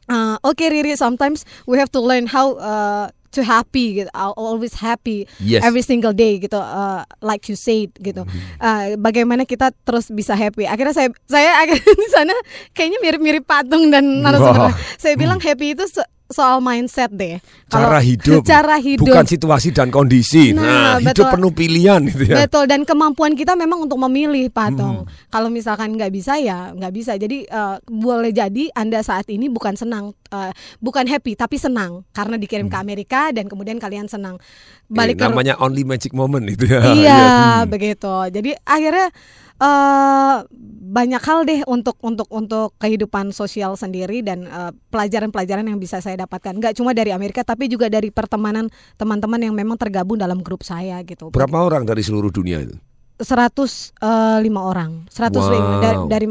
[0.05, 3.99] eh, Oke Riri, sometimes we have to learn how uh, to happy.
[3.99, 4.09] Gitu.
[4.15, 5.61] I'll always happy Yes.
[5.61, 6.55] every single day gitu.
[6.55, 8.23] uh, like you said gitu.
[8.57, 10.63] Uh, bagaimana kita terus bisa happy?
[10.63, 12.33] Akhirnya saya saya akhirnya di sana
[12.71, 14.71] kayaknya mirip-mirip patung dan narasumber.
[14.95, 15.83] Saya bilang happy itu
[16.27, 17.37] soal mindset deh.
[17.65, 18.41] Cara Kalau- hidup.
[18.47, 19.05] Cara hidup.
[19.05, 20.51] Bukan situasi dan kondisi.
[20.51, 21.33] Nah, Nah, hidup betul.
[21.37, 22.35] penuh pilihan gitu ya.
[22.41, 25.03] Betul dan kemampuan kita memang untuk memilih patung.
[25.03, 25.11] Hmm.
[25.27, 27.13] Kalau misalkan nggak bisa ya nggak bisa.
[27.13, 32.35] Jadi eh, boleh jadi anda saat ini bukan senang, eh, bukan happy tapi senang karena
[32.35, 34.41] dikirim ke Amerika dan kemudian kalian senang.
[34.85, 36.81] Balik Eh, ke namanya only magic moment itu ya.
[36.97, 37.21] iya
[37.61, 37.69] Hmm.
[37.69, 38.13] begitu.
[38.29, 39.13] Jadi akhirnya
[39.55, 40.37] eh
[40.85, 46.23] banyak hal deh untuk untuk untuk kehidupan sosial sendiri dan eh, pelajaran-pelajaran yang bisa saya
[46.23, 46.55] dapatkan.
[46.55, 51.03] Nggak cuma dari Amerika tapi juga dari pertemanan teman-teman yang memang tergabung dalam grup saya
[51.03, 51.31] gitu.
[51.35, 52.75] Berapa orang dari seluruh dunia itu?
[53.15, 54.03] 105
[54.59, 55.79] orang, 105 Wow.
[55.79, 56.27] dari, dari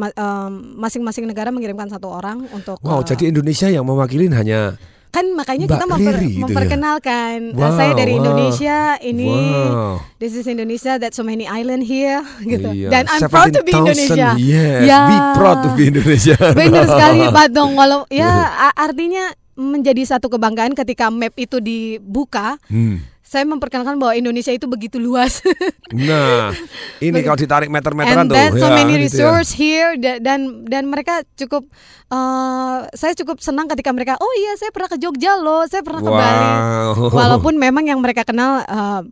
[0.76, 4.76] masing-masing negara mengirimkan satu orang untuk Wow, eh, jadi Indonesia yang mewakilin hanya
[5.14, 6.40] kan makanya Mbak kita memper- Riri ya?
[6.42, 8.20] memperkenalkan Eh, Wow, saya dari wow.
[8.20, 9.94] Indonesia ini Wow.
[10.16, 13.70] this is Indonesia that so many island here gitu Iya, dan I'm proud to be
[13.70, 15.00] 17,000, Indonesia Yes, Ya.
[15.06, 16.34] be proud to be Indonesia.
[16.58, 18.26] benar sekali Pak Dong walau ya
[18.60, 19.22] a- artinya
[19.54, 22.98] menjadi satu kebanggaan ketika map itu dibuka Hmm.
[23.34, 25.42] Saya memperkenalkan bahwa Indonesia itu begitu luas
[25.90, 26.54] Nah,
[26.98, 28.36] ini kalau ditarik meter-meteran and tuh.
[28.36, 29.04] then so ya, many gitu ya.
[29.04, 31.66] resource here da- dan dan mereka cukup
[32.08, 35.98] eh, saya cukup senang ketika mereka oh iya saya pernah ke Jogja loh saya pernah
[35.98, 36.50] ke Bali
[36.94, 37.10] Wow.
[37.10, 39.02] walaupun memang yang mereka kenal eh,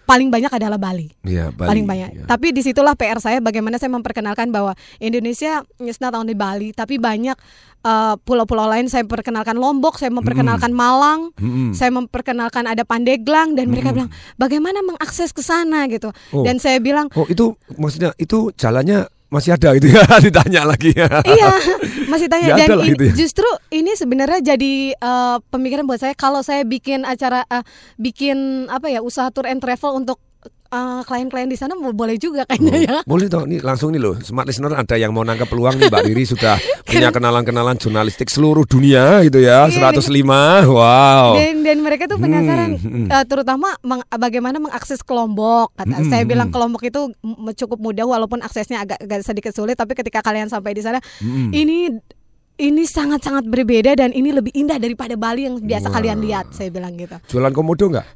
[0.00, 2.24] paling banyak adalah Bali Iya, Bali, paling banyak ya.
[2.24, 6.96] tapi di situlah PR saya bagaimana saya memperkenalkan bahwa Indonesia is not only Bali tapi
[6.96, 7.34] banyak
[7.80, 11.72] eh, pulau-pulau lain saya perkenalkan Lombok saya memperkenalkan Malang Mm-mm.
[11.72, 14.06] saya memperkenalkan ada Pandeglang dan mereka Mm-mm.
[14.06, 16.42] bilang bagaimana mengakses ke sana gitu Oh.
[16.42, 21.08] dan saya bilang Oh, itu maksudnya itu jalannya masih ada gitu ya ditanya lagi ya.
[21.28, 21.48] iya
[22.12, 23.12] masih tanya Ya dan gitu ya.
[23.12, 27.64] justru ini sebenarnya jadi eh, pemikiran buat saya kalau saya bikin acara eh,
[28.00, 30.16] bikin apa ya usaha tour and travel untuk
[30.68, 34.16] eh, klien-klien di sana bo- boleh juga kayaknya ya Boleh toh, nih langsung nih loh,
[34.18, 38.64] smart listener ada yang mau nangkap peluang nih Mbak Riri sudah punya kenalan-kenalan jurnalistik seluruh
[38.64, 40.28] dunia gitu ya, Iya, 105,
[40.66, 41.34] wow.
[41.34, 43.08] dan dan mereka tuh penasaran Hmm, hmm.
[43.08, 46.54] eh, terutama meng- bagaimana mengakses kelompok kata Hmm, saya hmm, bilang hmm.
[46.54, 47.00] kelompok itu
[47.56, 51.48] cukup mudah walaupun aksesnya agak, agak sedikit sulit tapi ketika kalian sampai di sana Hmm.
[51.50, 51.90] ini
[52.58, 56.94] ini sangat-sangat berbeda dan ini lebih indah daripada Bali yang biasa kalian lihat saya bilang
[56.94, 58.06] gitu Jualan komodo nggak?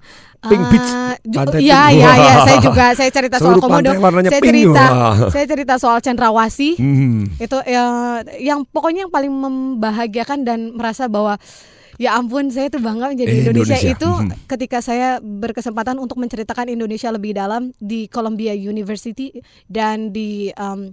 [0.43, 0.91] Pink Ah, Beach.
[1.25, 1.95] ju- Pantai Iya pink.
[1.95, 3.87] iya iya saya juga saya cerita soal Seluruh komodo.
[3.87, 4.51] pantai warnanya Saya pink.
[4.53, 4.85] cerita
[5.31, 6.73] saya cerita soal cendrawasih.
[6.75, 7.31] Hmm.
[7.37, 7.85] Itu ya,
[8.37, 11.39] yang pokoknya yang paling membahagiakan dan merasa bahwa
[11.95, 13.95] ya ampun saya tuh bangga menjadi Eh, Indonesia, Indonesia.
[13.95, 14.31] itu Mhm.
[14.49, 19.31] ketika saya berkesempatan untuk menceritakan Indonesia lebih dalam di Columbia University
[19.69, 20.91] dan di um,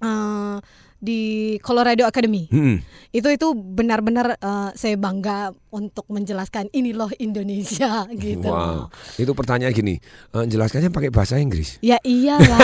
[0.00, 0.56] eh,
[1.00, 1.20] di
[1.64, 2.44] Colorado Academy.
[2.52, 2.84] Hmm.
[3.10, 8.46] Itu itu benar-benar eh, saya bangga untuk menjelaskan ini loh Indonesia gitu.
[8.46, 8.92] Wow.
[9.16, 9.96] Itu pertanyaan gini,
[10.30, 11.80] eh, jelaskannya pakai bahasa Inggris.
[11.80, 12.60] Ya iyalah.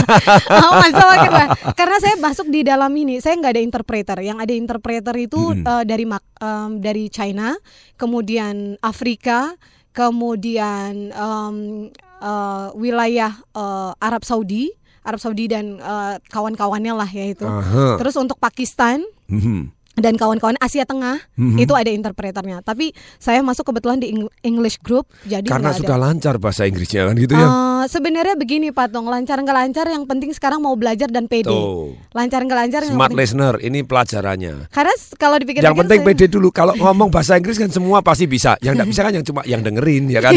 [0.64, 4.18] oh, masa pakai bah- Karena saya masuk di dalam ini, saya nggak ada interpreter.
[4.22, 5.66] Yang ada interpreter itu Hmm.
[5.66, 7.58] eh, dari em, dari China,
[7.98, 9.58] kemudian Afrika,
[9.90, 11.56] kemudian em,
[12.22, 14.70] eh, wilayah eh, Arab Saudi,
[15.02, 17.42] Arab Saudi dan eh, kawan-kawannya lah ya itu.
[17.42, 17.96] Aha.
[17.96, 19.72] Terus untuk Pakistan Mhm.
[19.96, 21.58] dan kawan-kawan Asia Tengah Mhm.
[21.58, 22.60] itu ada interpreternya.
[22.60, 25.78] Tapi saya masuk kebetulan di Eng- English group, jadi Karena ada.
[25.78, 27.48] sudah lancar bahasa Inggrisnya kan gitu ya.
[27.80, 31.48] Eh, sebenarnya begini Pak Tong, lancar nggak lancar yang penting sekarang mau belajar dan pede.
[31.48, 31.96] Tuh.
[32.12, 33.20] Lancar nggak lancar yang Smart penting.
[33.24, 34.68] listener, ini pelajarannya.
[34.68, 36.48] Karena kalau dipikir Yang penting pede dulu.
[36.50, 38.60] Kalau ngomong bahasa Inggris kan semua pasti bisa.
[38.60, 40.32] Yang tidak bisa kan yang cuma yang dengerin ya kan.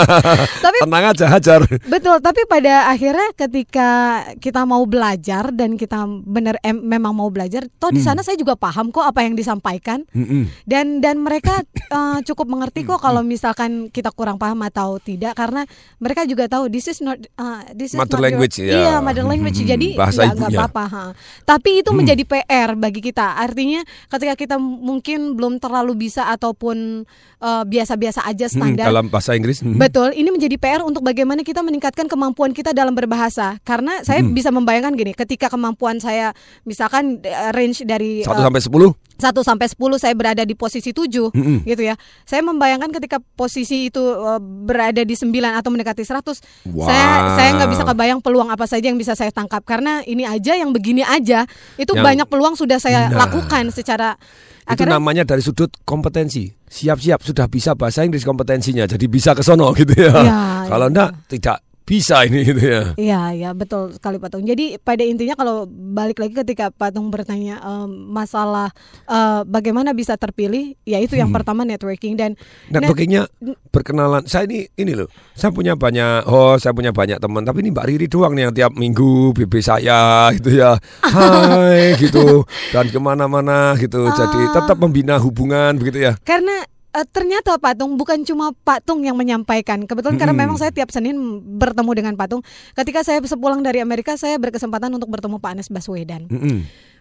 [0.64, 1.60] Tapi Tenang aja hajar.
[1.86, 3.88] Betul, tapi pada akhirnya ketika
[4.36, 8.10] kita mau belajar dan kita benar em- memang mau belajar, toh di Hmm.
[8.10, 10.04] sana saya juga paham kok apa yang disampaikan.
[10.12, 10.50] Mm-mm.
[10.64, 11.62] Dan dan mereka
[11.96, 15.64] eh, cukup mengerti kok kalau misalkan kita kurang paham atau tidak karena
[15.96, 18.74] mereka juga tahu this is not uh, this is Mother not your- language, ya.
[18.74, 19.54] Iya, mother language.
[19.56, 20.58] Hmm, Jadi bahasa nggak nggak ibunya.
[20.60, 20.84] apa-apa.
[20.84, 21.04] ha.
[21.44, 21.98] Tapi itu Hmm.
[22.02, 23.38] menjadi PR bagi kita.
[23.38, 27.06] Artinya ketika kita mungkin belum terlalu bisa ataupun
[27.40, 28.88] eh, biasa-biasa aja Hmm, standar.
[28.88, 29.60] dalam bahasa Inggris.
[29.60, 29.76] hmm.
[29.76, 33.60] Betul, ini menjadi PR untuk bagaimana kita meningkatkan kemampuan kita dalam berbahasa.
[33.62, 34.32] Karena saya Hmm.
[34.32, 36.32] bisa membayangkan gini, ketika kemampuan saya
[36.64, 38.90] misalkan eh, range dari Satu eh, sampai sepuluh.
[39.14, 41.62] 1 sampai 10 saya berada di posisi 7 Mm-mm.
[41.62, 41.94] gitu ya.
[42.22, 46.84] Saya membayangkan ketika posisi itu eh, berada di 9 atau mendekati 100, Wow.
[46.84, 50.54] saya saya nggak bisa kebayang peluang apa saja yang bisa saya tangkap karena ini aja
[50.54, 53.24] yang begini aja itu Yang- banyak peluang sudah saya Nah.
[53.24, 54.18] lakukan secara
[54.64, 56.48] Itu akhirnya namanya dari sudut kompetensi.
[56.64, 58.82] Siap-siap sudah bisa bahasa Inggris kompetensinya.
[58.84, 60.10] Jadi bisa ke sono gitu ya.
[60.10, 62.82] Ya, Kalau enggak tidak bisa ini gitu ya.
[62.96, 64.40] Iya, ya betul sekali Patung.
[64.40, 68.72] Jadi pada intinya kalau balik lagi ketika Patung bertanya em, masalah
[69.04, 71.36] eh, bagaimana bisa terpilih, ya itu yang Hmm.
[71.36, 73.28] pertama networking dan Networkingnya
[73.68, 74.24] berkenalan.
[74.24, 75.08] Saya ini ini loh.
[75.32, 77.42] Saya punya banyak host, saya punya banyak teman.
[77.42, 80.80] Tapi ini Mbak Riri doang nih yang tiap minggu BB saya gitu ya.
[81.04, 82.42] Hai gitu.
[82.74, 84.08] Dan ke mana-mana gitu.
[84.08, 84.52] Jadi Ah.
[84.56, 86.16] tetap membina hubungan begitu ya.
[86.22, 86.64] karena
[86.94, 89.82] eh, ternyata Patung bukan cuma Patung yang menyampaikan.
[89.84, 90.54] Kebetulan karena Mm-mm.
[90.54, 91.18] memang saya tiap Senin
[91.58, 92.46] bertemu dengan Patung.
[92.78, 96.30] Ketika saya sepulang dari Amerika, saya berkesempatan untuk bertemu Pak Anies Baswedan.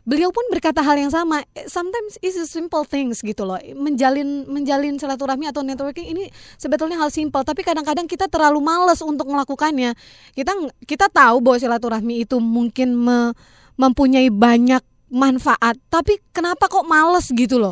[0.04, 1.48] Beliau pun berkata hal yang sama.
[1.64, 3.56] Sometimes it's a simple things gitu loh.
[3.72, 6.28] Menjalin menjalin silaturahmi atau networking ini
[6.60, 9.96] sebetulnya hal simpel, tapi kadang-kadang kita terlalu males untuk melakukannya.
[10.36, 10.52] Kita
[10.84, 13.32] kita tahu bahwa silaturahmi itu mungkin me-
[13.80, 17.72] mempunyai banyak manfaat, tapi kenapa kok males gitu loh?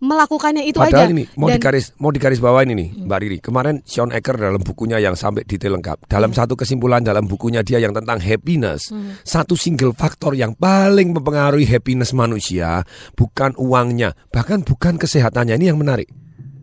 [0.00, 1.12] Melakukannya itu Padahal aja.
[1.12, 3.38] ini mau Dan- digaris mau digaris bawain ini Mbak Riri.
[3.44, 6.08] Kemarin Sean Ecker dalam bukunya yang sampai detail lengkap.
[6.08, 8.88] Dalam satu kesimpulan dalam bukunya dia yang tentang happiness.
[8.88, 9.20] Hmm.
[9.20, 12.80] Satu single faktor yang paling mempengaruhi happiness manusia
[13.12, 15.60] bukan uangnya, bahkan bukan kesehatannya.
[15.60, 16.08] Ini yang menarik.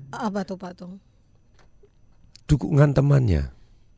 [0.08, 0.98] apa tuh Patung?
[2.48, 3.54] Dukungan temannya.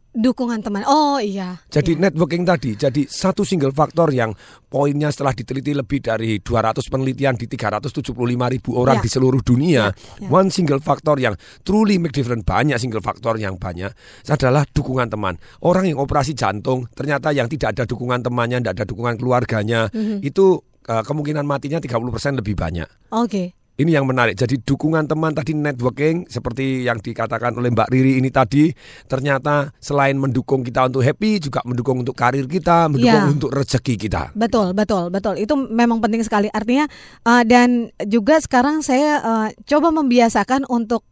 [0.10, 0.82] Dukungan teman.
[0.90, 1.62] Oh iya.
[1.70, 4.34] Jadi networking tadi, jadi satu single faktor yang
[4.66, 9.04] poinnya setelah diteliti lebih dari 200 penelitian di 375 ribu orang Ya.
[9.06, 10.30] di seluruh dunia, Ya.
[10.34, 13.94] one single faktor yang truly make difference banyak single faktor yang banyak
[14.26, 15.38] adalah dukungan teman.
[15.62, 20.26] Orang yang operasi jantung ternyata yang tidak ada dukungan temannya, tidak ada dukungan keluarganya, Mhm.
[20.26, 20.58] itu
[20.90, 22.90] eh, kemungkinan matinya 30% lebih banyak.
[23.14, 23.54] Oke.
[23.80, 24.36] Ini yang menarik.
[24.36, 28.68] Jadi dukungan teman tadi networking seperti yang dikatakan oleh Mbak Riri ini tadi
[29.08, 33.32] ternyata selain mendukung kita untuk happy juga mendukung untuk karir kita, mendukung Ya.
[33.32, 34.36] untuk rezeki kita.
[34.36, 35.40] Betul, betul, betul.
[35.40, 36.52] Itu memang penting sekali.
[36.52, 36.92] Artinya
[37.24, 41.08] uh, dan juga sekarang saya uh, coba membiasakan untuk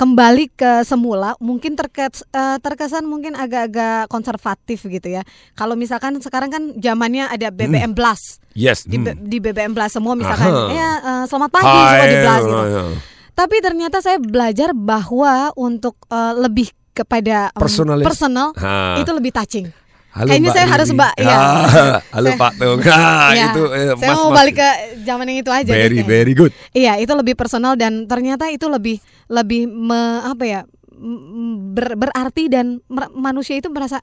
[0.00, 1.36] kembali ke semula.
[1.44, 5.20] Mungkin terkes, uh, terkesan mungkin agak-agak konservatif gitu ya.
[5.52, 8.40] Kalau misalkan sekarang kan zamannya ada BBM Blast.
[8.56, 8.88] Yes.
[8.88, 9.28] Di, hmm.
[9.28, 10.72] Di BBM Blast semua misalkan Aha.
[10.72, 12.56] ya uh, selamat pagi semua di Blast gitu.
[12.64, 12.82] ya.
[13.36, 19.04] Tapi ternyata saya belajar bahwa untuk uh, lebih kepada um, personal Ha.
[19.04, 19.68] itu lebih touching.
[20.10, 20.98] Halo, Kayaknya Mbak saya harus Riri.
[20.98, 21.30] Mbak, ya.
[21.30, 22.80] Ah, Halo Saya- Pak Tung.
[22.82, 23.46] Ah, Iya.
[23.48, 24.36] itu eh, saya Mas, mau Mas.
[24.36, 24.68] balik ke
[25.00, 25.70] zaman yang itu aja.
[25.70, 26.10] Very kayaknya.
[26.10, 26.52] very good.
[26.72, 30.60] Iya, itu lebih personal dan ternyata itu lebih lebih me- apa ya
[31.70, 34.02] ber- berarti dan mer- manusia itu merasa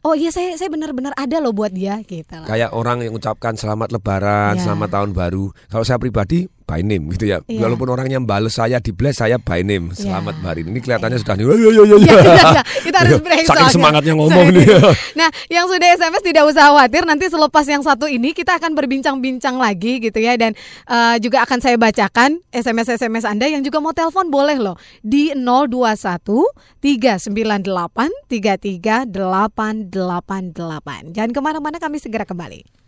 [0.00, 2.46] oh iya saya saya benar-benar ada loh buat dia gitu lah.
[2.46, 4.62] Kayak orang yang ucapkan selamat lebaran, Ya.
[4.62, 5.50] selamat tahun baru.
[5.66, 7.40] Kalau saya pribadi by name gitu ya.
[7.48, 7.64] Iya.
[7.64, 9.88] Walaupun orangnya bales saya di bless saya by name.
[9.96, 10.04] Iya.
[10.04, 11.48] Selamat hari ini kelihatannya sudah nih.
[11.48, 12.62] "Oh, iya, iya, iya, Iya, iya." iya, iya.
[12.84, 14.68] Kita harus break Saking semangatnya ngomong nih.
[15.16, 17.08] Nah, yang sudah SMS tidak usah khawatir.
[17.08, 20.36] Nanti selepas yang satu ini kita akan berbincang-bincang lagi gitu ya.
[20.36, 20.52] Dan
[20.84, 24.76] eh, juga akan saya bacakan SMS-SMS Anda yang juga mau telepon boleh loh.
[25.00, 26.44] Di 021
[26.84, 31.16] 398 33888.
[31.16, 32.87] Jangan ke mana-mana kami segera kembali.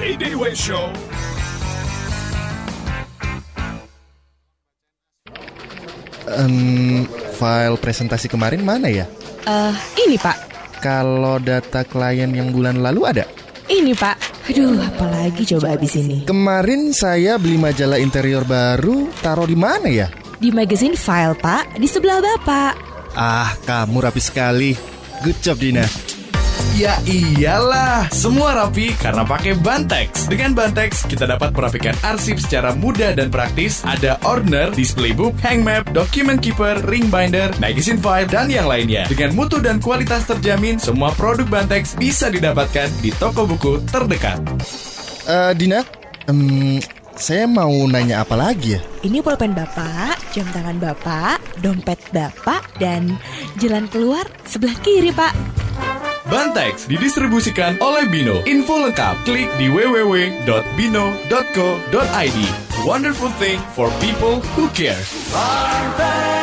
[0.00, 0.88] Tay-Day Way Show.
[6.40, 7.04] Em,
[7.36, 9.04] file presentasi kemarin mana ya?
[9.44, 9.74] Eh,
[10.08, 10.36] ini Pak.
[10.80, 13.28] Kalau data klien yang bulan lalu ada?
[13.68, 14.48] Ini Pak.
[14.48, 16.24] Aduh, apalagi coba habis ini.
[16.24, 20.08] Kemarin saya beli majalah interior baru, taruh di mana ya?
[20.40, 22.72] Di magazine file Pak, di sebelah Bapak.
[23.12, 24.72] Ah, kamu rapi sekali.
[25.20, 25.84] Good job, Dina.
[26.80, 30.32] Ya iyalah, semua rapi karena pakai Bantex.
[30.32, 33.84] Dengan Bantex, kita dapat merapikan arsip secara mudah dan praktis.
[33.84, 39.04] Ada ordner, display book, hang map, document keeper, ring binder, magazine file, dan yang lainnya.
[39.12, 44.40] Dengan mutu dan kualitas terjamin, semua produk Bantex bisa didapatkan di toko buku terdekat.
[45.28, 45.84] Eh, Dina,
[46.32, 46.80] em,
[47.12, 48.80] saya mau nanya apa lagi ya?
[49.04, 53.20] Ini pulpen Bapak, jam tangan Bapak, dompet Bapak, dan
[53.60, 55.36] jalan keluar sebelah kiri Pak.
[56.28, 58.44] Bantex didistribusikan oleh Bino.
[58.44, 60.50] Info lengkap klik di www.bino.co.id.
[62.84, 65.00] Wonderful thing for people who care.
[65.30, 66.39] Ya,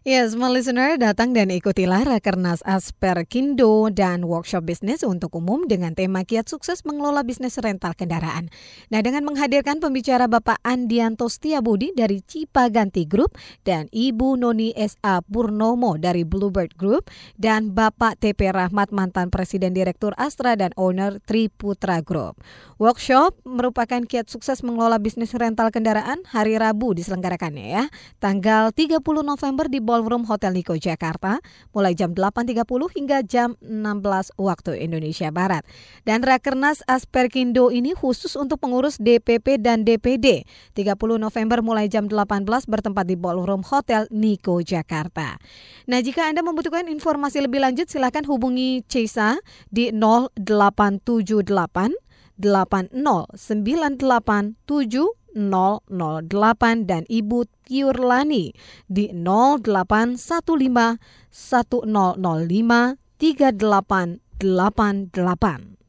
[0.00, 6.48] semua listener datang dan ikutilah Rakernas Asperkindo dan workshop bisnis untuk umum dengan tema kiat
[6.48, 8.48] sukses mengelola bisnis rental kendaraan.
[8.88, 13.36] Nah, dengan menghadirkan pembicara Bapak Andianto Setiabudi dari Cipaganti Group
[13.68, 15.20] dan Ibu Noni S.A.
[15.20, 22.00] Purnomo dari Bluebird Group dan Bapak TP Rahmat mantan Presiden Direktur Astra dan owner Triputra
[22.00, 22.40] Group.
[22.80, 27.84] Workshop merupakan kiat sukses mengelola bisnis rental kendaraan hari Rabu diselenggarakannya ya.
[28.16, 31.42] Tanggal 30 November di Ballroom Hotel Niko Jakarta
[31.74, 32.62] mulai jam 8.30
[32.94, 35.66] hingga jam 16 waktu Indonesia Barat.
[36.06, 40.46] Dan Rakernas Asperkindo ini khusus untuk pengurus DPP dan DPD.
[40.78, 45.42] 30 November mulai jam 18 bertempat di Ballroom Hotel Niko Jakarta.
[45.90, 49.42] Nah, jika Anda membutuhkan informasi lebih lanjut silahkan hubungi Cesa
[49.74, 51.98] di 0878
[52.40, 58.52] 80987 008 dan Ibu Tiurlani
[58.86, 60.98] di 0815
[61.30, 65.79] 1005 3888.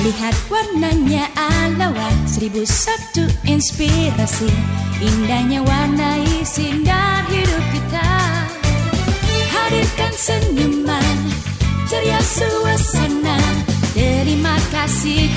[0.00, 4.48] Lihat warnanya alawa Seribu satu inspirasi.
[4.96, 8.08] Indahnya warnai sinar hidup kita.
[9.52, 11.18] Hadirkan senyuman
[11.84, 13.36] Ceria suasana.
[13.92, 15.28] Terima kasih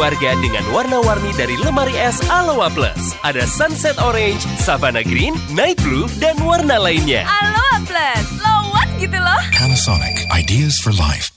[0.00, 3.12] keluarga dengan warna-warni dari lemari es Aloha Plus.
[3.20, 7.28] Ada Sunset Orange, Savannah Green, Night Blue, dan warna lainnya.
[7.28, 9.40] Aloha Plus, lawan gitu loh.
[9.52, 11.28] Panasonic Ideas for Life.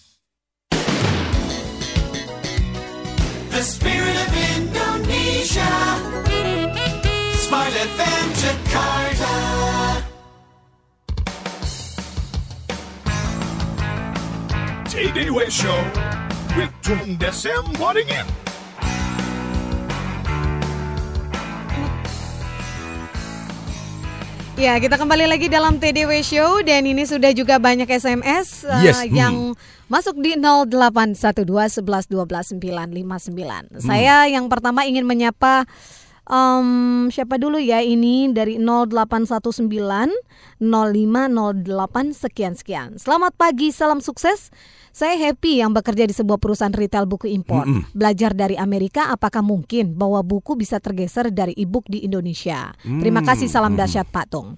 [3.51, 5.73] The spirit of Indonesia.
[7.43, 9.35] Smart FM Jakarta.
[15.35, 15.83] Way Show
[16.55, 18.42] with Tung Desem Waddingin.
[24.53, 29.01] Ya, kita kembali lagi dalam TDW Show dan ini sudah juga banyak SMS uh, Yes,
[29.01, 29.09] hmm.
[29.09, 29.35] yang
[29.89, 33.81] masuk di 0812 11 12 959.
[33.81, 35.65] Saya yang pertama ingin menyapa
[36.29, 39.41] em, siapa dulu ya ini dari 0819
[40.61, 43.01] 0508 sekian sekian.
[43.01, 44.53] Selamat pagi, salam sukses.
[44.93, 47.65] Saya happy yang bekerja di sebuah perusahaan retail buku impor.
[47.65, 47.89] Mm-mm.
[47.97, 52.69] Belajar dari Amerika, apakah mungkin bahwa buku bisa tergeser dari e-book di Indonesia?
[52.85, 53.81] Terima Hmm, kasih, salam hmm.
[53.81, 54.53] dahsyat Pak Tung.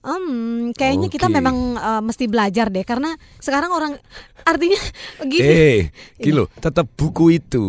[0.00, 1.36] Hmm, kayaknya kita Oke.
[1.36, 3.92] memang uh, mesti belajar deh karena sekarang orang
[4.48, 4.80] artinya
[5.30, 5.92] gini.
[6.16, 7.68] Eh, loh, tetap buku itu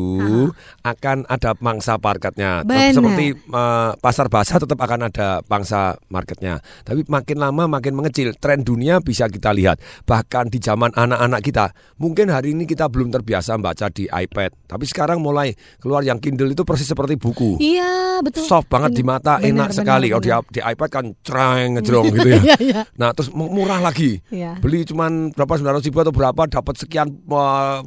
[0.79, 2.63] akan ada pangsa marketnya.
[2.63, 2.95] Benar.
[2.95, 6.63] Seperti eh, pasar bahasa tetap akan ada pangsa marketnya.
[6.87, 8.31] Tapi makin lama makin mengecil.
[8.39, 9.83] Tren dunia bisa kita lihat.
[10.07, 14.71] Bahkan di zaman anak-anak kita, mungkin hari ini kita belum terbiasa baca di iPad.
[14.71, 15.51] Tapi sekarang mulai
[15.83, 17.59] keluar yang Kindle itu persis seperti buku.
[17.59, 18.47] Iya, betul.
[18.47, 20.07] Soft banget di mata, Benar, enak benar, sekali.
[20.07, 22.37] Kalau di, di iPad kan cereng ngejrong gitu ya.
[22.45, 22.81] Iya, iya.
[22.97, 24.21] Nah, terus mu- murah lagi.
[24.29, 24.57] Iya.
[24.57, 27.81] Beli cuman berapa 900 ribu atau berapa dapat sekian wah,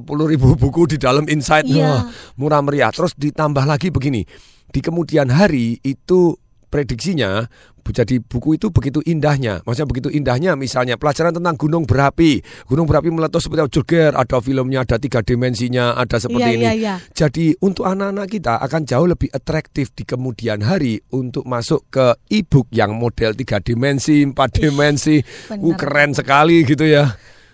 [0.00, 1.68] puluh ribu buku di dalam Insight.
[1.68, 1.84] Iya.
[1.84, 2.00] Wah,
[2.36, 2.90] murah meriah.
[2.90, 4.24] Terus ditambah lagi begini.
[4.68, 6.36] Di kemudian hari itu
[6.68, 7.48] prediksinya
[7.92, 9.64] jadi buku itu begitu indahnya.
[9.64, 12.40] Maksudnya begitu indahnya misalnya pelajaran tentang gunung berapi.
[12.68, 16.64] Gunung berapi meletus seperti Jogger, ada filmnya, ada tiga dimensinya, ada seperti Iya, ini.
[16.64, 16.94] iya, iya.
[17.12, 22.68] Jadi untuk anak-anak kita akan jauh lebih atraktif di kemudian hari untuk masuk ke e-book
[22.72, 25.20] yang model tiga dimensi, empat dimensi.
[25.48, 25.64] benar.
[25.64, 27.08] Uh, keren sekali gitu ya.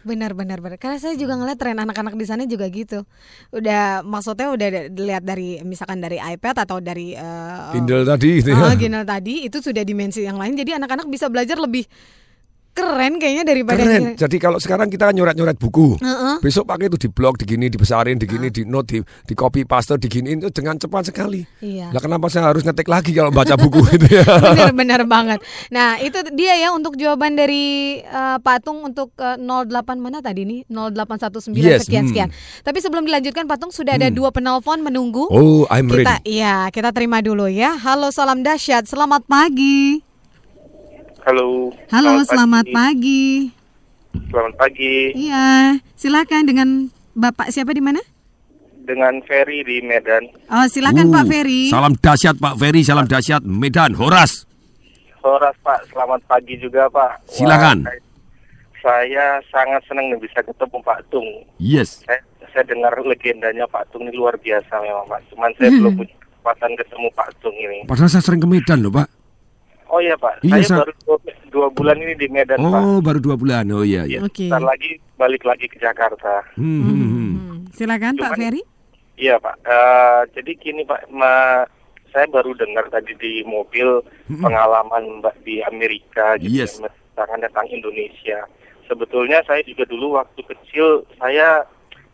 [0.04, 0.76] Benar benar benar.
[0.76, 3.08] Karena saya juga ngeliat tren anak-anak di sana juga gitu.
[3.50, 8.52] Udah maksudnya udah da- dilihat dari misalkan dari iPad atau dari eh, Kindle tadi gitu
[8.52, 8.60] ya.
[8.70, 10.54] Ah, Kindle tadi itu sudah dimensi yang lain.
[10.54, 11.88] Jadi anak-anak bisa belajar lebih
[12.74, 14.18] keren kayaknya daripada Keren.
[14.18, 15.94] Jadi kalau sekarang kita kan nyoret-nyoret buku.
[16.02, 16.42] Heeh.
[16.42, 20.42] Besok pakai itu di blog, digini, dibesarin, digini, di note, di, di copy paste, diginiin
[20.42, 21.46] itu dengan cepat sekali.
[21.62, 21.94] Iya.
[21.94, 24.26] Lah kenapa saya harus ngetik lagi kalau baca buku itu ya?
[24.26, 25.38] benar benar banget.
[25.70, 29.70] Nah, itu dia ya untuk jawaban dari eh, Patung untuk eh, 08
[30.02, 30.60] mana tadi nih?
[30.66, 32.10] 0819 Yes, sekian hmm.
[32.10, 32.28] sekian.
[32.66, 35.30] Tapi sebelum dilanjutkan Patung sudah ada dua penelpon menunggu.
[35.30, 36.42] Oh, I'm kita, ready.
[36.42, 37.78] Iya, kita terima dulu ya.
[37.78, 38.90] Halo, salam dahsyat.
[38.90, 40.13] Selamat pagi.
[41.24, 41.72] Halo.
[41.88, 43.48] Halo, selamat pagi.
[44.28, 45.16] Selamat pagi.
[45.16, 46.68] Iya, silakan dengan
[47.16, 47.96] Bapak siapa di mana?
[48.84, 50.28] Dengan Ferry di Medan.
[50.52, 51.72] Oh, silakan Uh, Pak Ferry.
[51.72, 54.44] Salam dahsyat Pak Ferry, salam dahsyat Medan, Horas.
[55.24, 57.24] Horas Pak, selamat pagi juga Pak.
[57.32, 57.88] Silakan.
[57.88, 58.04] Wah, saya,
[58.84, 61.24] saya sangat senang bisa ketemu Pak Tung.
[61.56, 62.04] Yes.
[62.04, 62.20] Saya,
[62.52, 65.24] saya dengar legendanya Pak Tung ini luar biasa memang Pak.
[65.32, 67.88] Cuman saya belum punya kesempatan ketemu Pak Tung ini.
[67.88, 69.23] Padahal saya sering ke Medan loh Pak.
[69.86, 71.16] Oh iya Pak, Iya, saya Sa- baru dua,
[71.48, 72.80] dua bulan ini di Medan Pak.
[72.80, 73.64] Oh, baru dua bulan.
[73.70, 74.20] Oh iya, iya.
[74.20, 74.48] Oke.
[74.48, 76.42] Bentar lagi balik lagi ke Jakarta.
[76.54, 77.30] Hmm, hmm, hmm.
[77.30, 78.62] Hmm, Silakan Pak Cuman- Ferry.
[79.14, 81.62] Iya Pak, Eh, jadi gini Pak, ma,
[82.10, 86.76] saya baru dengar tadi di mobil pengalaman Mbak di Amerika gitu Yes.
[86.76, 88.38] ya, menceritakan tentang Indonesia.
[88.84, 91.62] Sebetulnya saya juga dulu waktu kecil saya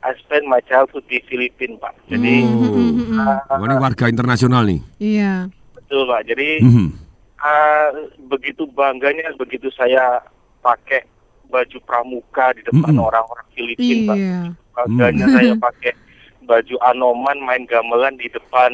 [0.00, 1.92] I spend my childhood di Filipina Pak.
[2.06, 2.34] Jadi
[3.50, 4.80] Oh, ini warga internasional nih.
[4.98, 5.48] Iya.
[5.74, 6.20] betul Pak.
[6.26, 6.86] Jadi Mhm.
[7.40, 7.88] Eh,
[8.22, 10.20] begitu bangganya begitu saya
[10.60, 11.02] pakai
[11.46, 13.02] baju pramuka di depan Mhm.
[13.02, 14.16] orang-orang Filipina Pak.
[14.16, 14.40] Iya.
[14.70, 15.34] Bangganya Hmm.
[15.34, 15.92] saya pakai
[16.40, 18.70] baju anoman main gamelan di depan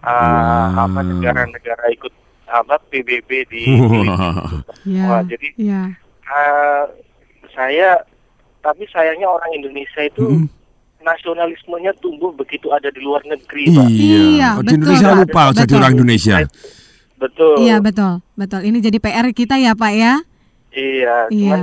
[0.00, 0.84] uh, Wow.
[0.84, 2.12] apa negara-negara ikut
[2.44, 3.62] apa PBB di
[4.04, 4.62] Wah.
[4.84, 5.04] Iya.
[5.08, 5.82] Wah, jadi Iya.
[6.24, 6.84] uh,
[7.50, 7.98] saya
[8.60, 10.46] tapi sayangnya orang Indonesia itu Mhm.
[11.00, 13.88] nasionalismenya tumbuh begitu ada di luar negeri, Pak.
[13.88, 15.18] Iya, Oh, di betul, Indonesia Pak.
[15.18, 16.36] lupa jadi orang Indonesia.
[17.24, 17.54] Betul.
[17.64, 18.20] Iya, betul.
[18.36, 18.60] Betul.
[18.68, 20.14] Ini jadi PR kita ya, Pak ya.
[20.74, 21.54] Iya, Iya.
[21.54, 21.60] cuman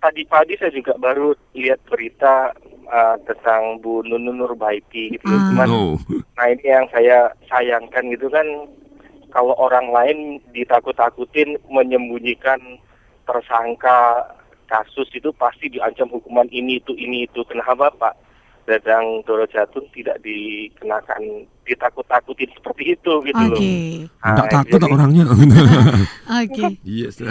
[0.00, 2.52] tadi pagi saya juga baru lihat berita
[2.88, 5.28] uh, tentang Bu Nunun Nurbaiti gitu.
[5.28, 5.52] Ah.
[5.52, 5.94] Cuman Oh.
[6.36, 8.44] Nah ini yang saya sayangkan gitu kan
[9.30, 10.18] kalau orang lain
[10.50, 12.58] ditakut-takutin menyembunyikan
[13.24, 14.28] tersangka
[14.66, 18.14] kasus itu pasti diancam hukuman ini itu ini itu kenapa Pak
[18.64, 21.20] Dadang Doro Jatun tidak dikenakan
[21.62, 23.56] ditakut-takutin seperti itu gitu loh.
[23.56, 23.74] Oke.
[24.20, 25.24] Enggak Nah, takut jadi- orangnya.
[26.42, 26.64] Oke.
[26.82, 27.16] Yes.
[27.16, 27.28] gitu.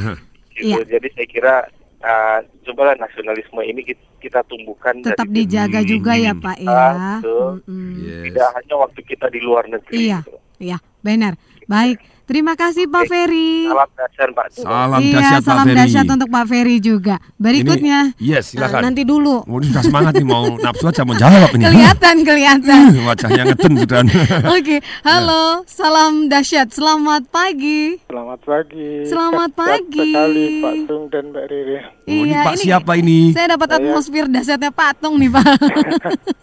[0.54, 0.78] Iya.
[0.86, 1.56] Jadi saya kira
[2.00, 5.90] uh, cobalah nasionalisme ini kita, kita tumbuhkan Tetap dari dijaga Hmm.
[5.90, 6.70] juga ya, Pak ya.
[6.70, 7.50] Ah, betul.
[7.66, 7.90] Mm-mm.
[8.00, 8.24] Yes.
[8.30, 9.96] tidak hanya waktu kita di luar negeri.
[10.00, 10.20] Iya.
[10.22, 10.38] gitu.
[10.60, 11.34] Iya, benar.
[11.66, 11.98] Baik.
[12.24, 13.68] Terima kasih Pak Ferry.
[13.68, 14.46] Salam dasar Pak.
[14.54, 15.78] Salam iya, dahsyat Pak salam Ferry.
[15.78, 17.16] dahsyat untuk Pak Ferry juga.
[17.36, 18.00] Berikutnya.
[18.16, 18.80] Ini- yes, silakan.
[18.80, 19.44] eh, nanti dulu.
[19.44, 21.64] Oh, ini sudah semangat nih mau nafsu aja mau jawab ini.
[21.64, 22.82] Kelihatan, kelihatan.
[23.04, 24.00] Wajahnya ngeden sudah.
[24.56, 26.72] Oke, halo, salam dahsyat.
[26.72, 28.00] Selamat pagi.
[28.06, 28.90] Selamat pagi.
[29.04, 30.08] Selamat pagi.
[30.10, 31.76] sekali Pak Tung dan Mbak Riri.
[31.76, 33.20] Oh, ini Iya, Pak ini- siapa ini?
[33.30, 35.44] Saya dapat Saya- atmosfer dahsyatnya patung nih, Pak.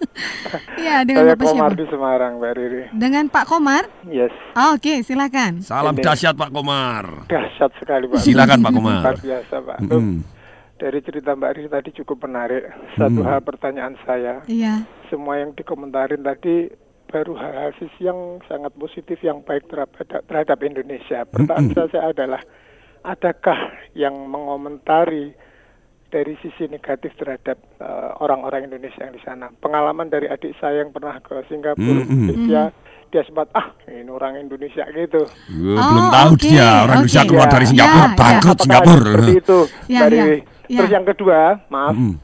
[0.76, 1.78] Iya, dengan Saya Bapak Komar siapa?
[1.78, 2.82] di Semarang, Mbak Riri.
[2.92, 3.84] Dengan Pak Komar?
[4.06, 5.60] Yes, Oh, Oke, silakan.
[5.70, 7.04] Salam Ini- dahsyat Pak Komar.
[7.30, 8.18] dahsyat sekali Pak.
[8.18, 9.02] Silakan, Pak Komar.
[9.06, 9.78] Luar biasa Pak.
[9.86, 10.02] Tung.
[10.02, 10.18] Mm-mm.
[10.74, 12.74] Dari cerita Mbak Riri tadi cukup menarik.
[12.98, 13.28] Satu Mm.
[13.28, 14.82] hal pertanyaan saya, Iya.
[15.06, 16.74] semua yang dikomentarin tadi
[17.06, 19.94] baru hal-hal sisi yang sangat positif yang baik terhadap,
[20.26, 21.22] terhadap Indonesia.
[21.24, 21.86] Pertanyaan Mm-mm.
[21.86, 22.42] saya adalah,
[23.02, 23.60] adakah
[23.94, 25.36] yang mengomentari
[26.08, 29.54] dari sisi negatif terhadap eh, orang-orang Indonesia yang di sana?
[29.54, 32.26] Pengalaman dari adik saya yang pernah ke Singapura, Mm-mm.
[32.26, 32.74] Malaysia,
[33.10, 35.26] dia sempat ah ini orang Indonesia gitu.
[35.26, 37.28] Wah, belum tahu oke, dia orang Indonesia oke.
[37.28, 39.10] keluar dari Ya, Singapura ya, bangkrut Apakah Singapura.
[39.10, 39.58] Seperti itu,
[39.90, 40.38] Ya, Mbak ya, ya.
[40.70, 42.14] Terus yang kedua, maaf, Mm-mm.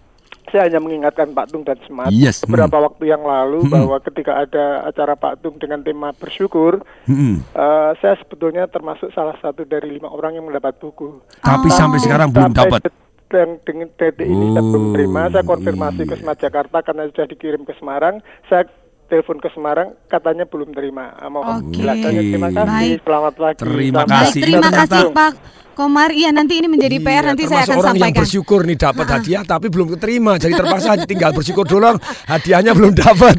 [0.47, 3.75] saya hanya mengingatkan Pak Tung dan Smart Yes, beberapa waktu yang lalu Mm-mm.
[3.75, 7.43] bahwa ketika ada acara Pak Tung dengan tema bersyukur, Mm-mm.
[7.43, 11.19] eh, saya sebetulnya termasuk salah satu dari lima orang yang mendapat buku.
[11.43, 12.95] Tapi sampai sekarang belum Sampai dapat.
[13.27, 17.27] Dan dengan detik ini saya belum Oh, terima, saya konfirmasi ke Smart Jakarta karena sudah
[17.27, 18.23] dikirim ke Semarang.
[18.47, 18.71] Saya
[19.07, 21.15] telepon ke Semarang, katanya belum terima.
[21.15, 21.79] Ah, Mohon Oke.
[21.79, 22.23] penjelasannya.
[22.27, 22.71] Terima kasih.
[22.71, 22.99] Baik.
[23.03, 23.59] Selamat pagi.
[23.63, 24.41] Terima Selamat kasih.
[24.41, 25.33] Baik, terima kasih Pak
[25.77, 28.21] Komar, iya nanti ini menjadi PR nanti saya akan orang yang sampaikan.
[28.25, 30.41] bersyukur nih dapat hadiah tapi belum keterima.
[30.41, 33.37] Jadi terpaksa tinggal bersyukur dulu hadiahnya belum dapat.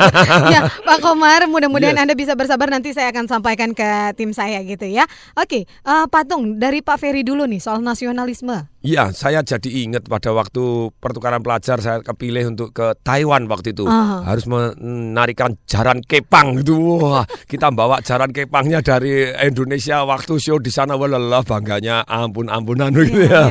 [0.54, 2.02] ya, Pak Komar, mudah-mudahan Yes.
[2.06, 5.10] Anda bisa bersabar nanti saya akan sampaikan ke tim saya gitu ya.
[5.34, 8.70] Oke, eh, Patung dari Pak Ferry dulu nih soal nasionalisme.
[8.80, 13.84] Iya, saya jadi ingat pada waktu pertukaran pelajar saya kepilih untuk ke Taiwan waktu itu.
[13.84, 14.24] Aha.
[14.24, 16.96] Harus menarikan jaran kepang gitu.
[16.96, 21.44] Wah, kita bawa jaran kepangnya dari Indonesia waktu show di sana wah lelah
[21.80, 23.44] bangganya ampun-ampunan gitu ya.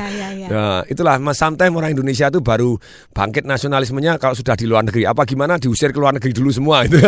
[0.49, 2.77] Ya, itulah Mas sometimes orang Indonesia itu baru
[3.13, 5.05] bangkit nasionalismenya kalau sudah di luar negeri.
[5.05, 6.97] Apa gimana diusir ke luar negeri dulu semua itu.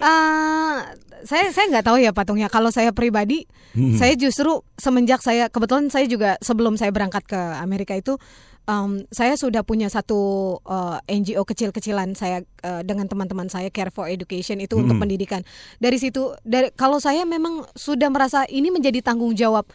[0.00, 0.78] Eh,
[1.26, 2.48] saya saya nggak tahu ya patungnya.
[2.48, 3.94] Kalau saya pribadi, Hmm.
[3.94, 8.18] saya justru semenjak saya kebetulan saya juga sebelum saya berangkat ke Amerika itu,
[8.64, 10.18] em, saya sudah punya satu
[10.64, 15.02] eh, NGO kecil-kecilan saya eh, dengan teman-teman saya Care for Education itu untuk Hmm.
[15.04, 15.42] pendidikan.
[15.78, 19.66] Dari situ, dari kalau saya memang sudah merasa ini menjadi tanggung jawab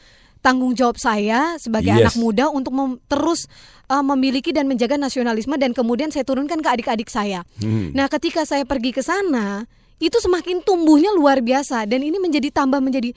[0.46, 2.14] tanggung jawab saya sebagai Yes.
[2.14, 3.50] anak muda untuk mem- terus
[3.90, 7.42] eh, memiliki dan menjaga nasionalisme dan kemudian saya turunkan ke adik-adik saya.
[7.58, 7.90] Hmm.
[7.98, 9.66] Nah, ketika saya pergi ke sana,
[9.98, 13.16] itu semakin tumbuhnya luar biasa dan ini menjadi tambah menjadi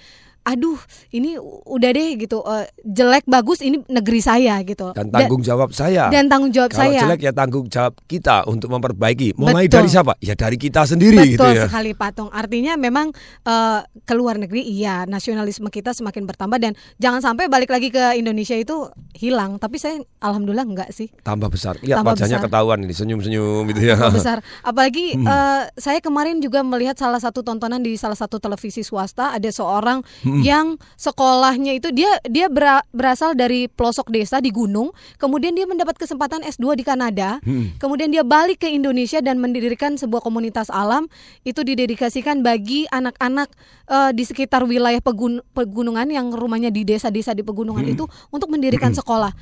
[0.49, 0.81] aduh,
[1.11, 2.41] ini udah deh gitu.
[2.41, 4.91] eh, jelek bagus ini negeri saya gitu.
[4.91, 6.09] Dan tanggung jawab saya.
[6.09, 7.01] Dan tanggung jawab Kalau saya.
[7.03, 9.37] jelek ya tanggung jawab kita untuk memperbaiki.
[9.37, 10.17] Mulai dari siapa?
[10.19, 11.65] Ya dari kita sendiri gitu Betul ya.
[11.67, 12.31] sekali Patung.
[12.31, 17.69] Artinya memang eh, ke luar negeri iya nasionalisme kita semakin bertambah dan jangan sampai balik
[17.69, 19.57] lagi ke Indonesia itu hilang.
[19.57, 21.13] Tapi saya alhamdulillah enggak sih.
[21.19, 21.77] Tambah besar.
[21.79, 22.49] Lihat Tambah wajahnya besar.
[22.49, 23.97] ketahuan ini senyum-senyum gitu ya.
[23.97, 24.39] Tambah besar.
[24.63, 25.27] Apalagi Hmm.
[25.27, 30.01] eh, saya kemarin juga melihat salah satu tontonan di salah satu televisi swasta ada seorang
[30.21, 30.38] Hmm.
[30.41, 35.95] Yang sekolahnya itu dia dia bera- berasal dari pelosok desa di gunung, kemudian dia mendapat
[35.95, 37.39] kesempatan S2 di Kanada.
[37.41, 37.75] Hmm.
[37.77, 41.07] Kemudian dia balik ke Indonesia dan mendirikan sebuah komunitas alam
[41.43, 43.49] itu didedikasikan bagi anak-anak
[43.87, 47.95] eh, di sekitar wilayah pegun- pegunungan yang rumahnya di desa-desa di pegunungan Hmm.
[47.95, 49.33] itu untuk mendirikan sekolah.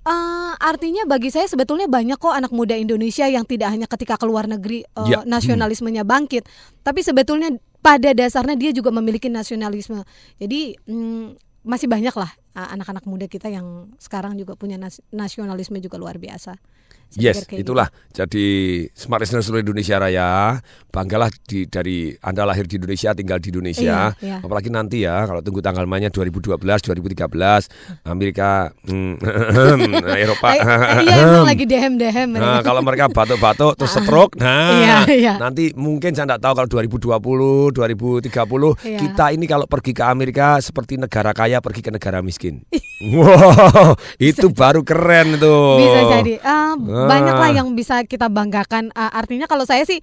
[0.00, 4.48] Eh, artinya bagi saya sebetulnya banyak kok anak muda Indonesia yang tidak hanya ketika keluar
[4.48, 5.20] negeri eh, Ya.
[5.22, 6.48] nasionalismenya bangkit,
[6.80, 10.04] tapi sebetulnya pada dasarnya dia juga memiliki nasionalisme.
[10.36, 15.96] Jadi mm, masih banyak lah anak-anak muda kita yang sekarang juga punya nas- nasionalisme juga
[15.96, 16.58] luar biasa.
[17.10, 17.90] Saya Yes, kayak itulah.
[18.14, 18.46] Jadi
[18.94, 20.62] Smart Listener seluruh Indonesia Raya,
[20.94, 24.14] banggalah di, dari Anda lahir di Indonesia, tinggal di Indonesia.
[24.14, 24.36] Iya, iya.
[24.38, 27.66] Apalagi nanti ya, kalau tunggu tanggal mainnya 2012, 2013,
[28.06, 29.18] Amerika, hmm,
[30.22, 30.54] Eropa.
[30.54, 32.30] Eh, eh, iya emang lagi dehem-dehem.
[32.30, 35.34] Nah, kalau mereka batuk-batuk terus stroke, nah Iya, iya.
[35.34, 38.30] nanti mungkin saya tidak tahu kalau 2020, 2030
[38.86, 38.98] Iya.
[39.02, 42.39] kita ini kalau pergi ke Amerika seperti negara kaya pergi ke negara miskin.
[43.14, 45.76] wow, itu baru keren tuh.
[45.78, 46.34] Bisa jadi.
[46.36, 46.78] Eh, Ah.
[47.06, 48.88] Banyak lah yang bisa kita banggakan.
[48.90, 50.00] Eh, artinya kalau saya sih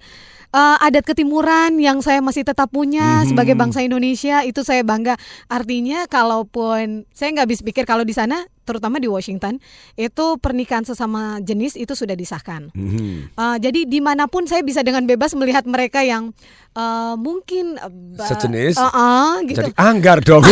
[0.48, 3.32] eh, adat ketimuran yang saya masih tetap punya Mhm.
[3.32, 5.16] sebagai bangsa Indonesia itu saya bangga.
[5.46, 9.56] Artinya kalaupun saya nggak bisa pikir kalau di sana terutama di Washington
[9.96, 12.68] itu pernikahan sesama jenis itu sudah disahkan.
[12.76, 13.32] Mhm.
[13.32, 16.36] Eh, jadi di mana pun saya bisa dengan bebas melihat mereka yang
[16.76, 17.80] eh, mungkin
[18.14, 18.76] ba- Sejenis.
[18.76, 19.58] Eh, eh, gitu.
[19.64, 20.44] Jadi anggar dong.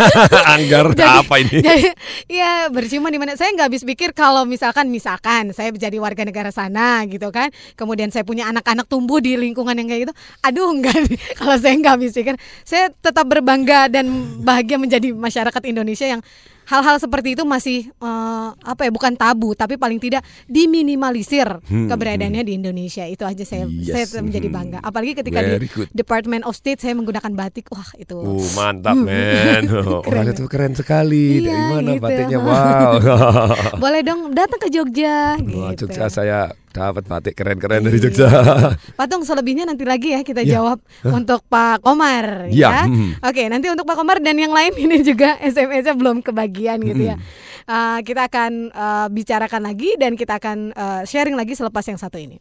[0.56, 1.58] anggar Jadi- apa ini?
[1.68, 1.86] Jadi,
[2.26, 6.48] ya bercuma di mana saya nggak habis pikir kalau misalkan misalkan saya jadi warga negara
[6.48, 10.96] sana gitu kan, kemudian saya punya anak-anak tumbuh di lingkungan yang kayak gitu, aduh enggak
[11.38, 14.08] kalau saya nggak habis pikir, saya tetap berbangga dan
[14.42, 16.22] bahagia menjadi masyarakat Indonesia yang
[16.68, 22.44] hal-hal seperti itu masih eh, apa ya bukan tabu tapi paling tidak diminimalisir Hmm, keberadaannya
[22.44, 24.56] di Indonesia itu aja saya Yes, saya menjadi hmm.
[24.56, 25.88] bangga apalagi ketika Very di good.
[25.92, 29.64] Department of State saya menggunakan batik wah itu Uh, mantap men.
[29.78, 30.02] Oh.
[30.04, 31.40] Orang itu keren sekali.
[31.40, 32.02] Dari Iya, mana gitu.
[32.02, 32.38] batiknya?
[32.48, 33.78] Wow.
[33.78, 35.86] Boleh dong datang ke Jogja gitu.
[35.86, 38.30] Jogja saya dapat batik keren-keren dari Jogja.
[38.98, 40.58] Patung selebihnya nanti lagi ya kita Ya.
[40.58, 41.12] jawab Hah?
[41.12, 42.82] untuk Pak Komar Ya, ya.
[42.86, 43.18] hmm.
[43.20, 47.16] Oke, nanti untuk Pak Komar dan yang lain ini juga SMS-nya belum kebagian gitu ya.
[47.18, 47.26] Hmm.
[47.68, 52.16] Uh, kita akan uh, bicarakan lagi dan kita akan uh, sharing lagi selepas yang satu
[52.16, 52.40] ini.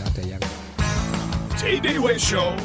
[0.00, 0.42] Ada yang
[1.54, 2.56] TDW Show.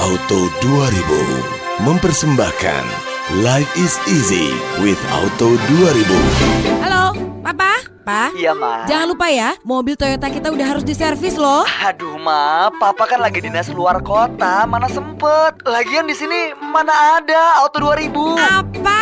[0.00, 2.84] Auto 2000 mempersembahkan
[3.30, 4.50] Life is easy
[4.82, 6.82] with Auto 2000.
[6.82, 7.14] Halo,
[7.46, 7.78] Papa?
[8.02, 8.34] Pa?
[8.34, 8.82] Iya, Ma.
[8.90, 11.62] Jangan lupa ya, mobil Toyota kita udah harus diservis loh.
[11.78, 15.62] Aduh, Ma, Papa kan lagi dinas luar kota, mana sempet.
[15.62, 18.34] Lagian di sini mana ada Auto 2000.
[18.34, 18.98] Apa?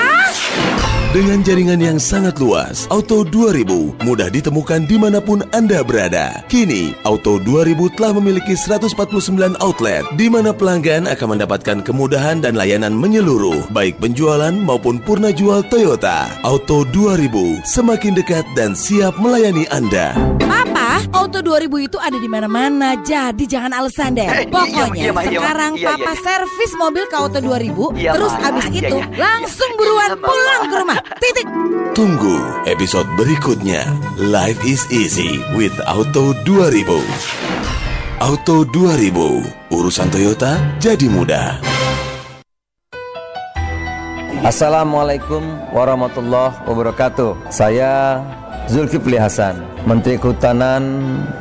[1.09, 6.45] Dengan jaringan yang sangat luas, Auto 2000 mudah ditemukan di mana pun Anda berada.
[6.53, 12.93] Kini, Auto 2000 telah memiliki 149 outlet, di mana pelanggan akan mendapatkan kemudahan dan layanan
[12.93, 16.29] menyeluruh, baik penjualan maupun purna jual Toyota.
[16.45, 20.13] Auto 2000 semakin dekat dan siap melayani Anda.
[20.45, 23.01] Papa, Auto 2000 itu ada di mana-mana.
[23.01, 24.29] Jadi jangan alasan deh.
[24.29, 26.21] Eh, iya, Pokoknya iya, iya, sekarang Iya, iya, papa iya.
[26.21, 29.07] servis mobil ke Auto 2000, Iya, terus abis Iya, itu iya.
[29.17, 30.98] langsung buruan pulang ke rumah.
[31.19, 31.49] Titik.
[31.95, 33.87] Tunggu episode berikutnya.
[34.19, 37.03] Life is easy with Auto 2000.
[38.19, 41.63] Auto 2000, urusan Toyota jadi mudah.
[44.43, 45.43] Assalamualaikum
[45.75, 47.51] warahmatullahi wabarakatuh.
[47.51, 48.23] Saya
[48.71, 50.83] Zulkifli Hasan, Menteri Kehutanan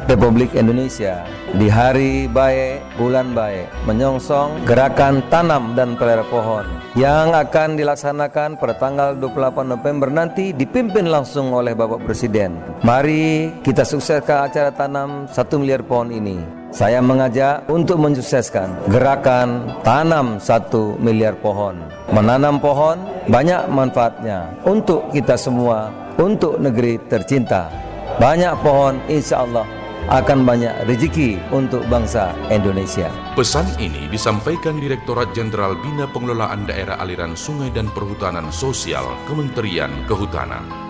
[0.10, 1.37] Republik Indonesia.
[1.56, 6.68] Di hari baik, bulan baik, menyongsong gerakan tanam dan pelihara pohon
[7.00, 12.60] yang akan dilaksanakan pada tanggal 28 November nanti dipimpin langsung oleh Bapak Presiden.
[12.84, 16.36] Mari kita sukseskan acara tanam 1 miliar pohon ini.
[16.76, 21.80] Saya mengajak untuk mensukseskan gerakan tanam satu miliar pohon.
[22.12, 23.00] Menanam pohon
[23.32, 27.72] banyak manfaatnya untuk kita semua, untuk negeri tercinta.
[28.20, 29.77] Banyak pohon insya Allah
[30.08, 33.12] akan banyak rezeki untuk bangsa Indonesia.
[33.36, 40.88] Pesan ini disampaikan Direktorat Jenderal Bina Pengelolaan Daerah Aliran Sungai dan Perhutanan Sosial Kementerian Kehutanan.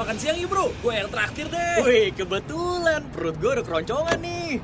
[0.00, 0.72] Makan siang yuk bro.
[0.80, 1.84] Gue yang traktir deh.
[1.84, 4.56] Wih, kebetulan perut gue udah keroncongan nih.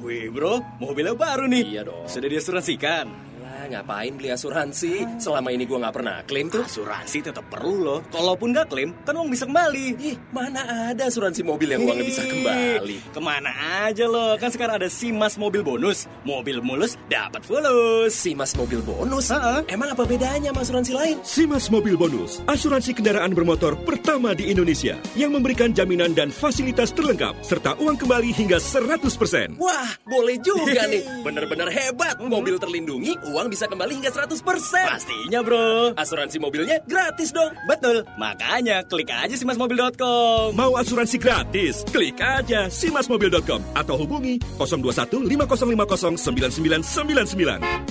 [0.00, 1.76] Wih bro, mobilnya baru nih.
[1.76, 2.08] Iya dong.
[2.08, 3.27] Sudah diasuransikan.
[3.68, 5.20] Ngapain beli asuransi?
[5.20, 6.64] Selama ini gue nggak pernah klaim tuh.
[6.64, 8.00] Asuransi tetap perlu loh.
[8.08, 9.86] Kalaupun nggak klaim, kan uang bisa kembali.
[10.00, 13.12] Ih, mana ada asuransi mobil yang uangnya bisa kembali?
[13.12, 13.52] Ke mana
[13.84, 14.40] aja loh?
[14.40, 16.08] Kan sekarang ada Simas Mobil Bonus.
[16.24, 18.16] Mobil mulus dapat fulus.
[18.16, 19.28] Simas Mobil Bonus?
[19.68, 21.16] Emang apa bedanya sama asuransi lain?
[21.20, 27.36] Simas Mobil Bonus, asuransi kendaraan bermotor pertama di Indonesia yang memberikan jaminan dan fasilitas terlengkap
[27.44, 29.60] serta uang kembali hingga 100%.
[29.60, 31.04] Wah, boleh juga nih.
[31.20, 32.16] Bener-bener hebat.
[32.18, 34.38] Mobil terlindungi, uang bisa kembali hingga 100%.
[34.86, 35.96] Pastinya, bro.
[35.98, 37.50] Asuransi mobilnya gratis dong.
[37.66, 38.06] Betul.
[38.20, 40.54] Makanya klik aja simasmobil.com.
[40.54, 41.82] Mau asuransi gratis?
[41.90, 47.88] Klik aja simasmobil.com atau hubungi 021 5050 9999.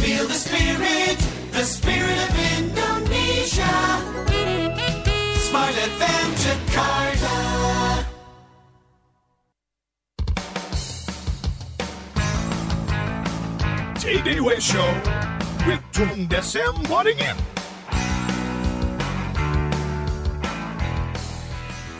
[0.00, 1.18] Feel the spirit,
[1.52, 3.74] the spirit of Indonesia.
[5.46, 7.19] Smart FM Jakarta.
[14.20, 17.59] TDW Show with Tung Desem Wadding In.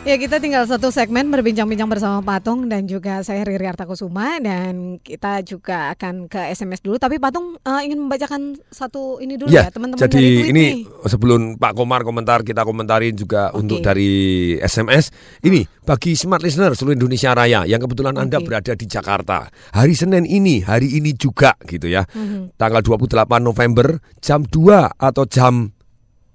[0.01, 5.45] Ya kita tinggal satu segmen berbincang-bincang bersama Patung dan juga saya Riri Artakusuma dan kita
[5.45, 9.69] juga akan ke SMS dulu tapi Patung eh, ingin membacakan satu ini dulu ya, Ya,
[9.69, 10.71] teman-teman jadi ini nih.
[11.05, 15.13] sebelum Pak Komar komentar kita komentarin juga untuk dari SMS.
[15.45, 19.53] Ini bagi smart listener seluruh Indonesia Raya yang kebetulan Anda berada di Jakarta.
[19.53, 22.09] Hari Senin ini, hari ini juga gitu ya.
[22.09, 22.57] Mhm.
[22.57, 25.69] Tanggal 28 November jam 2 atau jam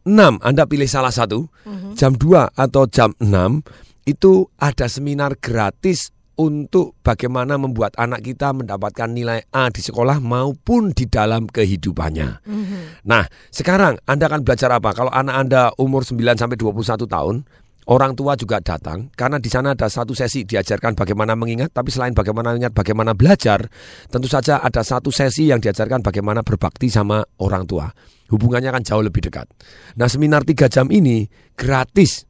[0.07, 1.51] 6 Anda pilih salah satu.
[1.99, 3.27] Jam 2 atau jam 6
[4.07, 10.93] itu ada seminar gratis untuk bagaimana membuat anak kita mendapatkan nilai A di sekolah maupun
[10.93, 12.45] di dalam kehidupannya.
[13.09, 14.93] Nah, sekarang Anda akan belajar apa?
[14.93, 17.37] Kalau anak Anda umur 9 sampai 21 tahun,
[17.89, 22.13] orang tua juga datang karena di sana ada satu sesi diajarkan bagaimana mengingat, tapi selain
[22.13, 23.65] bagaimana mengingat, bagaimana belajar,
[24.13, 27.89] tentu saja ada satu sesi yang diajarkan bagaimana berbakti sama orang tua.
[28.27, 29.47] Hubungannya akan jauh lebih dekat.
[29.95, 32.27] Nah, seminar 3 jam ini gratis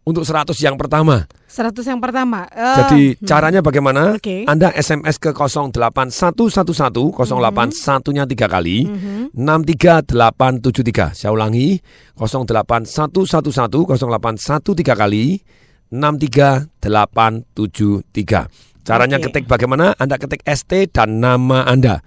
[0.00, 1.28] untuk 100 yang pertama.
[1.46, 2.48] 100 yang pertama.
[2.50, 3.26] Eh, Jadi hmm.
[3.26, 4.18] caranya bagaimana?
[4.18, 4.42] Oke.
[4.48, 9.30] Anda SMS ke 08111 081 nya 3 kali Mhm.
[9.36, 11.14] 63873.
[11.14, 11.78] Saya ulangi
[12.18, 15.38] 08111 081 3 kali
[15.90, 18.46] 63873.
[18.80, 19.28] Caranya Oke.
[19.30, 19.92] ketik bagaimana?
[20.00, 22.00] Anda ketik ST dan nama Anda.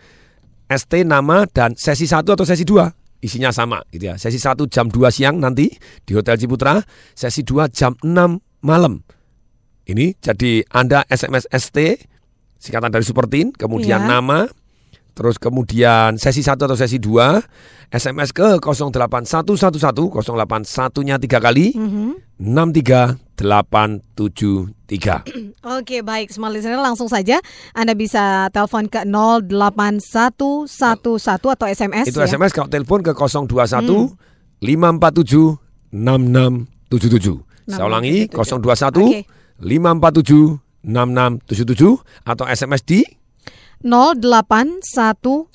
[0.73, 4.15] ST nama dan sesi 1 atau sesi 2 isinya sama gitu ya.
[4.19, 5.71] Sesi 1 jam 2 siang nanti
[6.03, 6.83] di Hotel Ciputra,
[7.15, 8.99] sesi 2 jam 6 malam.
[9.83, 11.77] Ini jadi Anda SMS ST
[12.59, 14.11] singkatan dari Supertin, kemudian Iya.
[14.19, 14.47] nama,
[15.13, 17.37] terus kemudian sesi 1 atau sesi 2,
[17.89, 22.11] SMS ke 08111 081 nya 3 kali Mhm.
[22.43, 25.23] 63873.
[25.77, 27.39] Oke baik smart listener langsung saja
[27.71, 32.25] Anda bisa telepon ke 08111 atau SMS Itu ya.
[32.27, 34.15] SMS kalau telepon ke 021 Hmm.
[34.59, 35.57] 547
[35.91, 37.43] 6677.
[37.65, 39.25] Saya ulangi 021 Oke.
[39.59, 43.03] 547 6677 atau SMS di
[43.83, 45.51] 08111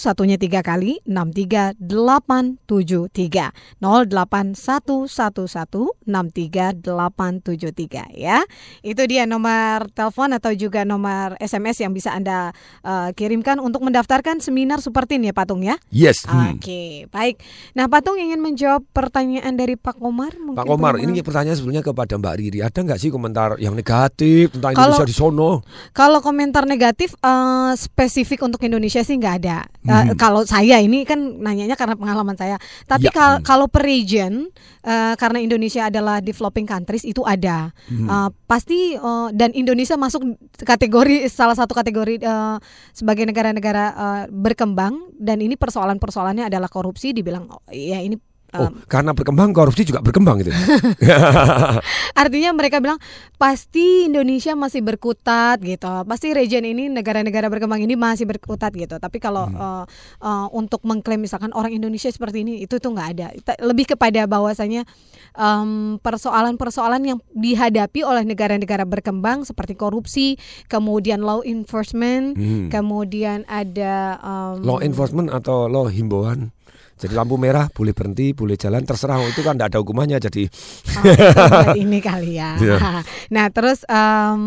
[0.00, 3.52] satunya tiga kali 63873
[3.84, 8.40] 08111 63873 ya.
[8.80, 14.40] Itu dia nomor telepon atau juga nomor SMS yang bisa Anda eh, kirimkan untuk mendaftarkan
[14.40, 15.76] seminar seperti ini ya Patung ya.
[15.92, 16.24] Yes.
[16.24, 16.56] hmm.
[16.56, 17.44] Oke, baik.
[17.76, 20.56] Nah, Patung ingin menjawab pertanyaan dari Pak Komar mungkin.
[20.56, 22.64] Pak Komar, Pak ini pertanyaan sebetulnya kepada Mbak Riri.
[22.64, 25.60] Ada nggak sih komentar yang negatif tentang Kalau- Indonesia di sono?
[25.92, 29.66] Kalau komentar negatif eh, spesifik untuk Indonesia sih nggak ada.
[29.82, 30.14] Eh, Mhm.
[30.14, 32.56] Kalau saya ini kan nanyanya karena pengalaman saya.
[32.84, 34.48] Tapi Ya, kal- kalau per region
[34.80, 37.74] eh, karena Indonesia adalah developing countries itu ada.
[37.86, 38.06] Mhm.
[38.06, 40.22] Eh, pasti eh, dan Indonesia masuk
[40.58, 42.56] kategori salah satu kategori eh,
[42.92, 48.14] sebagai negara-negara eh, berkembang dan ini persoalan-persoalannya adalah korupsi dibilang oh, ya ini
[48.48, 50.48] Oh, karena berkembang korupsi juga berkembang gitu.
[52.22, 52.96] Artinya mereka bilang
[53.36, 56.08] pasti Indonesia masih berkutat gitu.
[56.08, 58.96] Pasti region ini negara-negara berkembang ini masih berkutat gitu.
[58.96, 59.84] Tapi kalau eh,
[60.24, 63.26] eh, untuk mengklaim misalkan orang Indonesia seperti ini itu tuh nggak ada.
[63.60, 64.88] Lebih kepada bahwasanya
[65.36, 72.72] em, persoalan-persoalan yang dihadapi oleh negara-negara berkembang seperti korupsi, kemudian law enforcement, Hmm.
[72.72, 76.48] kemudian ada em, law enforcement atau law himbauan.
[76.98, 80.50] Jadi lampu merah boleh berhenti, boleh jalan terserah itu kan tidak ada hukumannya jadi.
[80.98, 82.58] Oh, ini kali ya.
[82.58, 83.06] Iya.
[83.30, 84.42] Nah terus em,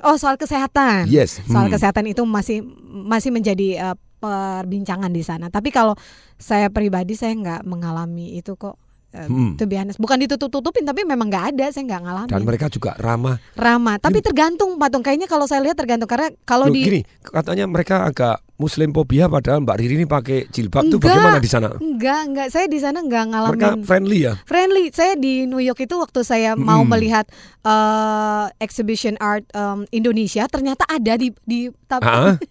[0.00, 1.06] oh soal kesehatan.
[1.12, 1.74] Yes, Soal hmm.
[1.76, 5.52] kesehatan itu masih masih menjadi eh, perbincangan di sana.
[5.52, 5.92] Tapi kalau
[6.40, 8.80] saya pribadi saya nggak mengalami itu kok.
[9.12, 9.56] Eh, Hmm.
[9.56, 10.00] To be honest.
[10.00, 11.66] Bukan ditutup-tutupin tapi memang nggak ada.
[11.72, 12.32] Saya nggak ngalamin.
[12.32, 13.36] Dan mereka juga ramah.
[13.56, 13.96] Ramah.
[14.00, 15.04] Tapi tergantung patung.
[15.04, 19.26] Kayaknya kalau saya lihat tergantung karena kalau Loh, di gini, katanya mereka agak muslim fobia
[19.26, 21.76] padahal Mbak Riri ini pakai jilbab tuh bagaimana di sana?
[21.76, 22.46] Enggak, enggak.
[22.48, 23.52] Saya di sana enggak ngalamin.
[23.52, 24.32] Mereka friendly ya?
[24.42, 24.84] Friendly.
[24.90, 26.90] Saya di New York itu waktu saya mau Mm-mm.
[26.90, 27.28] melihat
[27.62, 32.34] eh, exhibition art em, Indonesia, ternyata ada di di tapi Ah?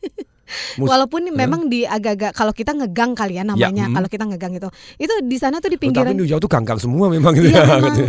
[0.78, 1.34] Mus- walaupun Hah?
[1.34, 3.98] memang di agak-agak kalau kita ngegang kali ya namanya, mm.
[3.98, 4.70] kalau kita ngegang itu.
[4.96, 6.14] Itu di sana tuh di Oh, tapi pinggiran.
[6.14, 7.66] New York tuh ganggang semua memang Iya, ya.
[7.66, 7.82] memang.
[7.90, 8.04] gitu.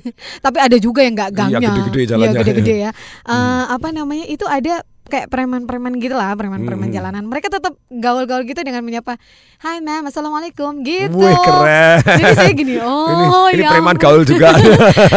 [0.48, 1.68] Tapi ada juga yang nggak Iya, gangnya.
[1.68, 2.40] gede-gede Iya, jalannya.
[2.40, 2.90] gede-gede ya.
[3.28, 4.24] Eh, Apa namanya?
[4.24, 4.80] Itu ada
[5.12, 6.96] kayak preman-preman gitu lah, preman-preman Hmm.
[6.96, 7.22] jalanan.
[7.22, 9.20] Mereka tetap gaul-gaul gitu dengan menyapa,
[9.60, 11.12] "Hai, Ma'am, Assalamualaikum." Gitu.
[11.12, 12.00] Wih, keren.
[12.00, 14.56] Jadi saya gini, oh ini, ini ya preman ampun." gaul juga.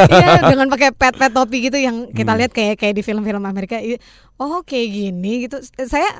[0.05, 2.39] Iya, dengan pakai pet-pet topi gitu yang kita Hmm.
[2.43, 3.79] lihat kayak kayak di film-film Amerika.
[4.35, 5.63] Oh, kayak gini gitu.
[5.87, 6.11] Saya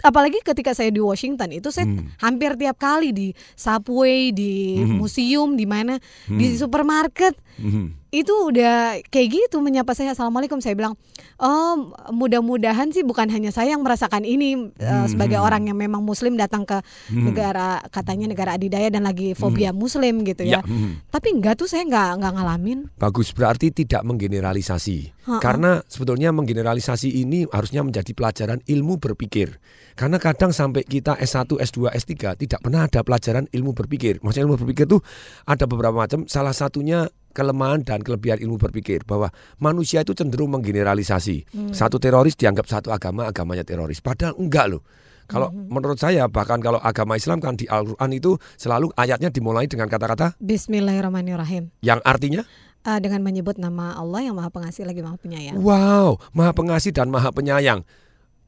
[0.00, 2.12] apalagi ketika saya di Washington itu saya Hmm.
[2.20, 5.00] hampir tiap kali di subway, di Hmm.
[5.00, 5.96] museum, di mana,
[6.28, 6.58] di Hmm.
[6.58, 7.96] supermarket Mhm.
[8.08, 10.94] itu udah kayak gitu menyapa saya assalamualaikum saya bilang
[11.36, 11.74] oh
[12.08, 15.44] mudah-mudahan sih bukan hanya saya yang merasakan ini eh, Hmm, sebagai hmm.
[15.44, 16.78] orang yang memang muslim datang ke
[17.10, 17.26] Hmm.
[17.26, 21.10] negara katanya negara adidaya dan lagi fobia muslim gitu ya, Ya, mhm.
[21.10, 25.28] tapi enggak tuh saya nggak nggak ngalamin Bagus berarti tidak menggeneralisasi.
[25.28, 25.38] Ha-ha.
[25.38, 29.60] Karena sebetulnya menggeneralisasi ini harusnya menjadi pelajaran ilmu berpikir.
[29.94, 34.18] Karena kadang sampai kita S1, S2, S3 tidak pernah ada pelajaran ilmu berpikir.
[34.24, 34.98] Maksudnya ilmu berpikir itu
[35.44, 36.26] ada beberapa macam.
[36.26, 39.30] Salah satunya kelemahan dan kelebihan ilmu berpikir bahwa
[39.62, 41.36] manusia itu cenderung menggeneralisasi.
[41.54, 41.70] Hmm.
[41.70, 44.02] Satu teroris dianggap satu agama, agamanya teroris.
[44.02, 44.82] Padahal enggak loh.
[45.28, 49.84] Kalau menurut saya bahkan kalau agama Islam kan di Al-Qur'an itu selalu ayatnya dimulai dengan
[49.84, 52.48] kata-kata Bismillahirrahmanirrahim yang artinya
[52.86, 57.10] Eh, dengan menyebut nama Allah yang maha pengasih lagi maha penyayang Wow, maha pengasih dan
[57.10, 57.82] maha penyayang.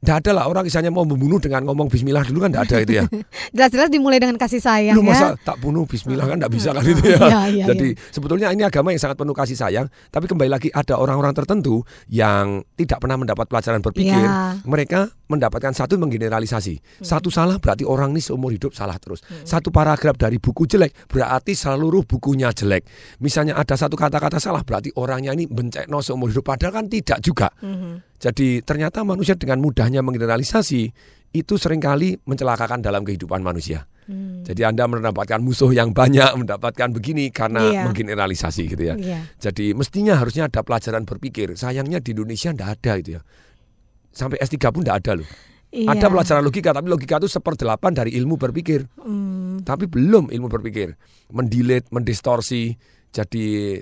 [0.01, 2.93] Tidak ada lah orang misalnya mau membunuh dengan ngomong Bismillah dulu kan tidak ada itu
[2.97, 3.05] ya.
[3.53, 6.81] jelas-jelas dimulai dengan kasih sayang Lu ya masa tak bunuh Bismillah kan tidak bisa kan
[6.81, 7.19] itu ya.
[7.31, 9.85] Iya, iya, Jadi sebetulnya ini agama yang sangat penuh kasih sayang.
[10.09, 14.25] Tapi kembali lagi ada orang-orang tertentu yang tidak pernah mendapat pelajaran berpikir.
[14.25, 14.65] Iya.
[14.65, 16.75] Mereka mendapatkan satu menggeneralisasi.
[16.81, 17.05] Hmm.
[17.05, 19.21] Satu salah berarti orang ini seumur hidup salah terus.
[19.45, 22.83] Satu paragraf dari buku jelek berarti seluruh bukunya jelek.
[23.21, 26.43] Misalnya ada satu kata-kata salah berarti orangnya ini bencekno seumur hidup.
[26.43, 27.53] Padahal kan tidak juga.
[27.61, 28.10] Mhm.
[28.21, 30.81] Jadi ternyata manusia dengan mudahnya menggeneralisasi
[31.33, 33.89] itu sering kali mencelakakan dalam kehidupan manusia.
[34.05, 34.45] Hmm.
[34.45, 37.81] Jadi Anda mendapatkan musuh yang banyak, mendapatkan begini karena Iya.
[37.89, 38.95] menggeneralisasi gitu ya.
[38.99, 39.19] Iya.
[39.41, 41.57] Jadi mestinya harusnya ada pelajaran berpikir.
[41.57, 43.21] Sayangnya di Indonesia tidak ada itu ya.
[44.13, 45.29] Sampai S3 pun tidak ada loh.
[45.71, 45.87] Iya.
[45.95, 48.85] Ada pelajaran logika, tapi logika itu seperdelapan dari ilmu berpikir.
[48.99, 49.63] Hmm.
[49.63, 50.99] Tapi belum ilmu berpikir.
[51.31, 52.75] Mendilit, mendistorsi,
[53.15, 53.79] jadi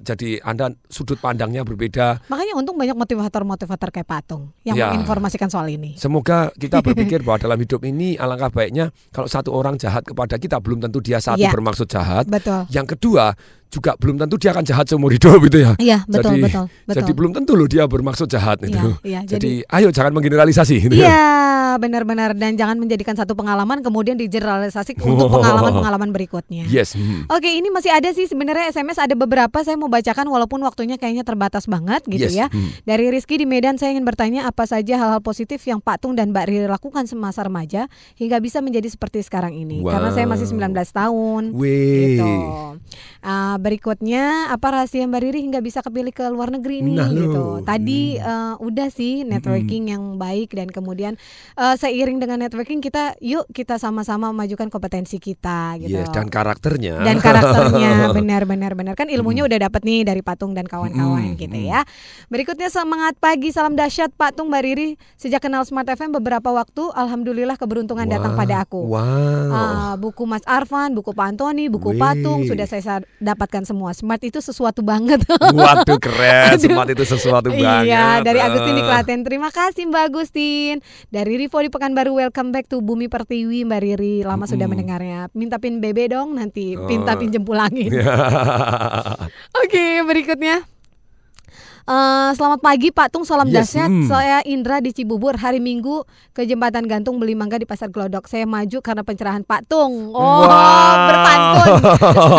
[0.00, 2.22] jadi Anda sudut pandangnya berbeda.
[2.26, 4.90] makanya untung banyak motivator-motivator kayak patung yang Ya.
[4.90, 9.74] menginformasikan soal ini Semoga kita berpikir bahwa dalam hidup ini alangkah baiknya kalau satu orang
[9.74, 11.50] jahat kepada kita belum tentu dia satu Iya.
[11.50, 12.24] bermaksud jahat.
[12.24, 12.64] Betul.
[12.68, 13.34] Yang kedua
[13.68, 15.76] juga belum tentu dia akan jahat seumur hidup gitu ya.
[15.76, 16.96] Iya, betul, jadi, betul, betul.
[16.96, 18.96] Jadi belum tentu loh dia bermaksud jahat itu.
[19.04, 20.96] iya, jadi, ayo jangan menggeneralisasi gitu.
[20.96, 21.12] Iya,
[21.78, 26.66] benar-benar dan jangan menjadikan satu pengalaman kemudian digeneralisasi untuk pengalaman-pengalaman berikutnya.
[26.68, 26.98] Yes.
[26.98, 27.30] hmm.
[27.30, 31.22] Oke, ini masih ada sih sebenarnya SMS ada beberapa saya mau bacakan walaupun waktunya kayaknya
[31.22, 32.46] terbatas banget gitu Yes, ya.
[32.50, 32.82] hmm.
[32.84, 36.34] Dari Rizky di Medan saya ingin bertanya apa saja hal-hal positif yang Pak Tung dan
[36.34, 37.86] Mbak Riri lakukan semasa remaja
[38.18, 39.80] hingga bisa menjadi seperti sekarang ini.
[39.80, 41.42] Karena saya masih 19 tahun.
[41.54, 42.18] Wih.
[42.18, 42.30] Gitu.
[43.18, 47.62] Ah, berikutnya apa rahasia Mbak Riri hingga bisa kepilih ke luar negeri ini Nah, gitu.
[47.62, 51.14] Tadi eh, udah sih networking yang baik dan kemudian
[51.68, 55.98] eh, seiring dengan networking kita yuk kita sama-sama memajukan kompetensi kita gitu.
[55.98, 56.98] Yes, dan karakternya.
[56.98, 61.36] Dan karakternya benar benar benar kan ilmunya udah dapat nih dari Patung dan kawan-kawan Mm,
[61.36, 61.82] gitu ya.
[62.26, 67.54] Berikutnya semangat pagi salam dahsyat Patung Mbak Riri sejak kenal Smart FM beberapa waktu alhamdulillah
[67.54, 68.84] keberuntungan datang pada aku.
[68.84, 69.50] Wow.
[69.50, 71.98] Ah, buku Mas Arfan, buku Pak Antoni, buku Wih.
[71.98, 73.90] Patung sudah saya sa- dapatkan semua.
[73.92, 75.20] Smart itu sesuatu banget.
[75.58, 76.70] Waduh keren, Aduh.
[76.70, 77.90] smart itu sesuatu banget.
[77.90, 78.86] Iya, dari Agustin di Eh.
[78.86, 79.20] Klaten.
[79.20, 80.74] Terima kasih Mbak Agustin.
[81.08, 84.22] Dari Rivo di Pekanbaru, welcome back to Bumi Pertiwi Mbak Riri.
[84.22, 84.72] Lama sudah Mm-mm.
[84.72, 85.20] mendengarnya.
[85.32, 87.18] Minta pin BB dong nanti, minta Oh.
[87.18, 87.90] pinjem pulangin.
[89.60, 90.62] Oke, berikutnya.
[91.84, 93.88] Eh, selamat pagi Pak Tung, salam Yes, dahsyat.
[93.88, 94.06] hmm.
[94.06, 95.34] Saya Indra di Cibubur.
[95.34, 98.24] Hari Minggu ke Jembatan Gantung beli mangga di Pasar Glodok.
[98.24, 100.12] Saya maju karena pencerahan Pak Tung.
[100.12, 100.94] Oh, Wow.
[101.02, 101.72] berpantun.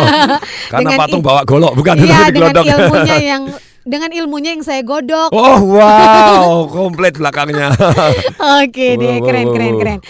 [0.72, 2.64] Karena patung i- bawa golok bukan Iya, di dengan glodok.
[2.64, 3.42] ilmunya yang
[3.84, 5.32] dengan ilmunya yang saya godok.
[5.32, 7.72] Oh wow, komplit belakangnya.
[8.60, 9.80] Oke deh, Wow, keren wow, keren wow.
[9.80, 10.00] keren.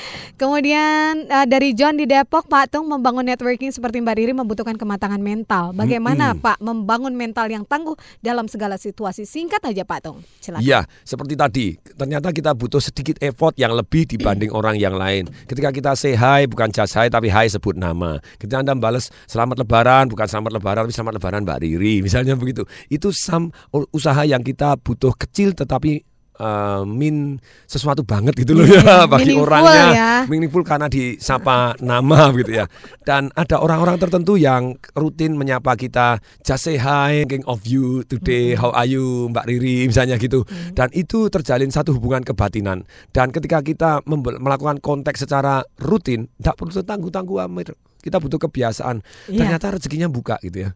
[0.40, 5.20] Kemudian eh, dari John di Depok, Pak Tung membangun networking seperti Mbak Riri membutuhkan kematangan
[5.20, 5.76] mental.
[5.76, 6.40] Bagaimana Mm-mm.
[6.40, 7.92] Pak membangun mental yang tangguh
[8.24, 9.28] dalam segala situasi?
[9.28, 10.24] Singkat aja Pak Tung.
[10.40, 10.64] Silakan.
[10.64, 11.66] Iya, seperti tadi.
[11.76, 15.28] Ternyata kita butuh sedikit effort yang lebih dibanding orang yang lain.
[15.44, 18.16] Ketika kita say hi, bukan just hi, tapi hi sebut nama.
[18.40, 22.00] Ketika Anda balas selamat lebaran, bukan selamat lebaran, tapi selamat lebaran Mbak Riri.
[22.00, 22.64] Misalnya begitu.
[22.88, 23.52] Itu sam
[23.90, 26.00] usaha yang kita butuh kecil tetapi
[26.36, 27.36] eh, min
[27.68, 29.84] sesuatu banget gitu loh ya bagi Meaningful orangnya.
[29.92, 30.12] ya.
[30.24, 32.64] meaningful karena disapa nama gitu ya.
[33.04, 38.56] Dan ada orang-orang tertentu yang rutin menyapa kita just say hi thinking of you today
[38.56, 40.48] how are you Mbak Riri misalnya gitu.
[40.72, 42.88] Dan itu terjalin satu hubungan kebatinan.
[43.12, 47.68] Dan ketika kita melakukan kontak secara rutin tidak perlu tangguh-tangguh Amir
[48.00, 49.04] kita butuh kebiasaan.
[49.28, 49.44] Iya.
[49.44, 50.70] ternyata rezekinya buka gitu ya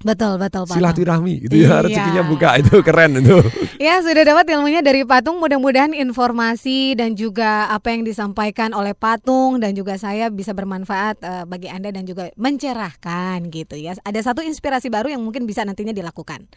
[0.00, 1.60] Betul betul Pak silaturahmi gitu ya.
[1.60, 1.76] Iya.
[1.84, 3.36] rezekinya buka itu keren itu.
[3.80, 5.40] Ya sudah dapat ilmunya dari Patung.
[5.40, 11.44] Mudah-mudahan informasi dan juga apa yang disampaikan oleh Patung Dan juga saya bisa bermanfaat eh,
[11.48, 13.96] bagi Anda dan juga mencerahkan gitu ya.
[14.04, 16.48] Ada satu inspirasi baru yang mungkin bisa nantinya dilakukan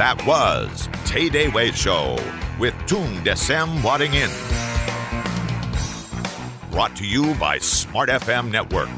[0.00, 2.16] That was Tay Day Way Show
[2.56, 4.32] with Tung Desem Wadding In.
[6.72, 8.88] Brought to you by Smart FM Network.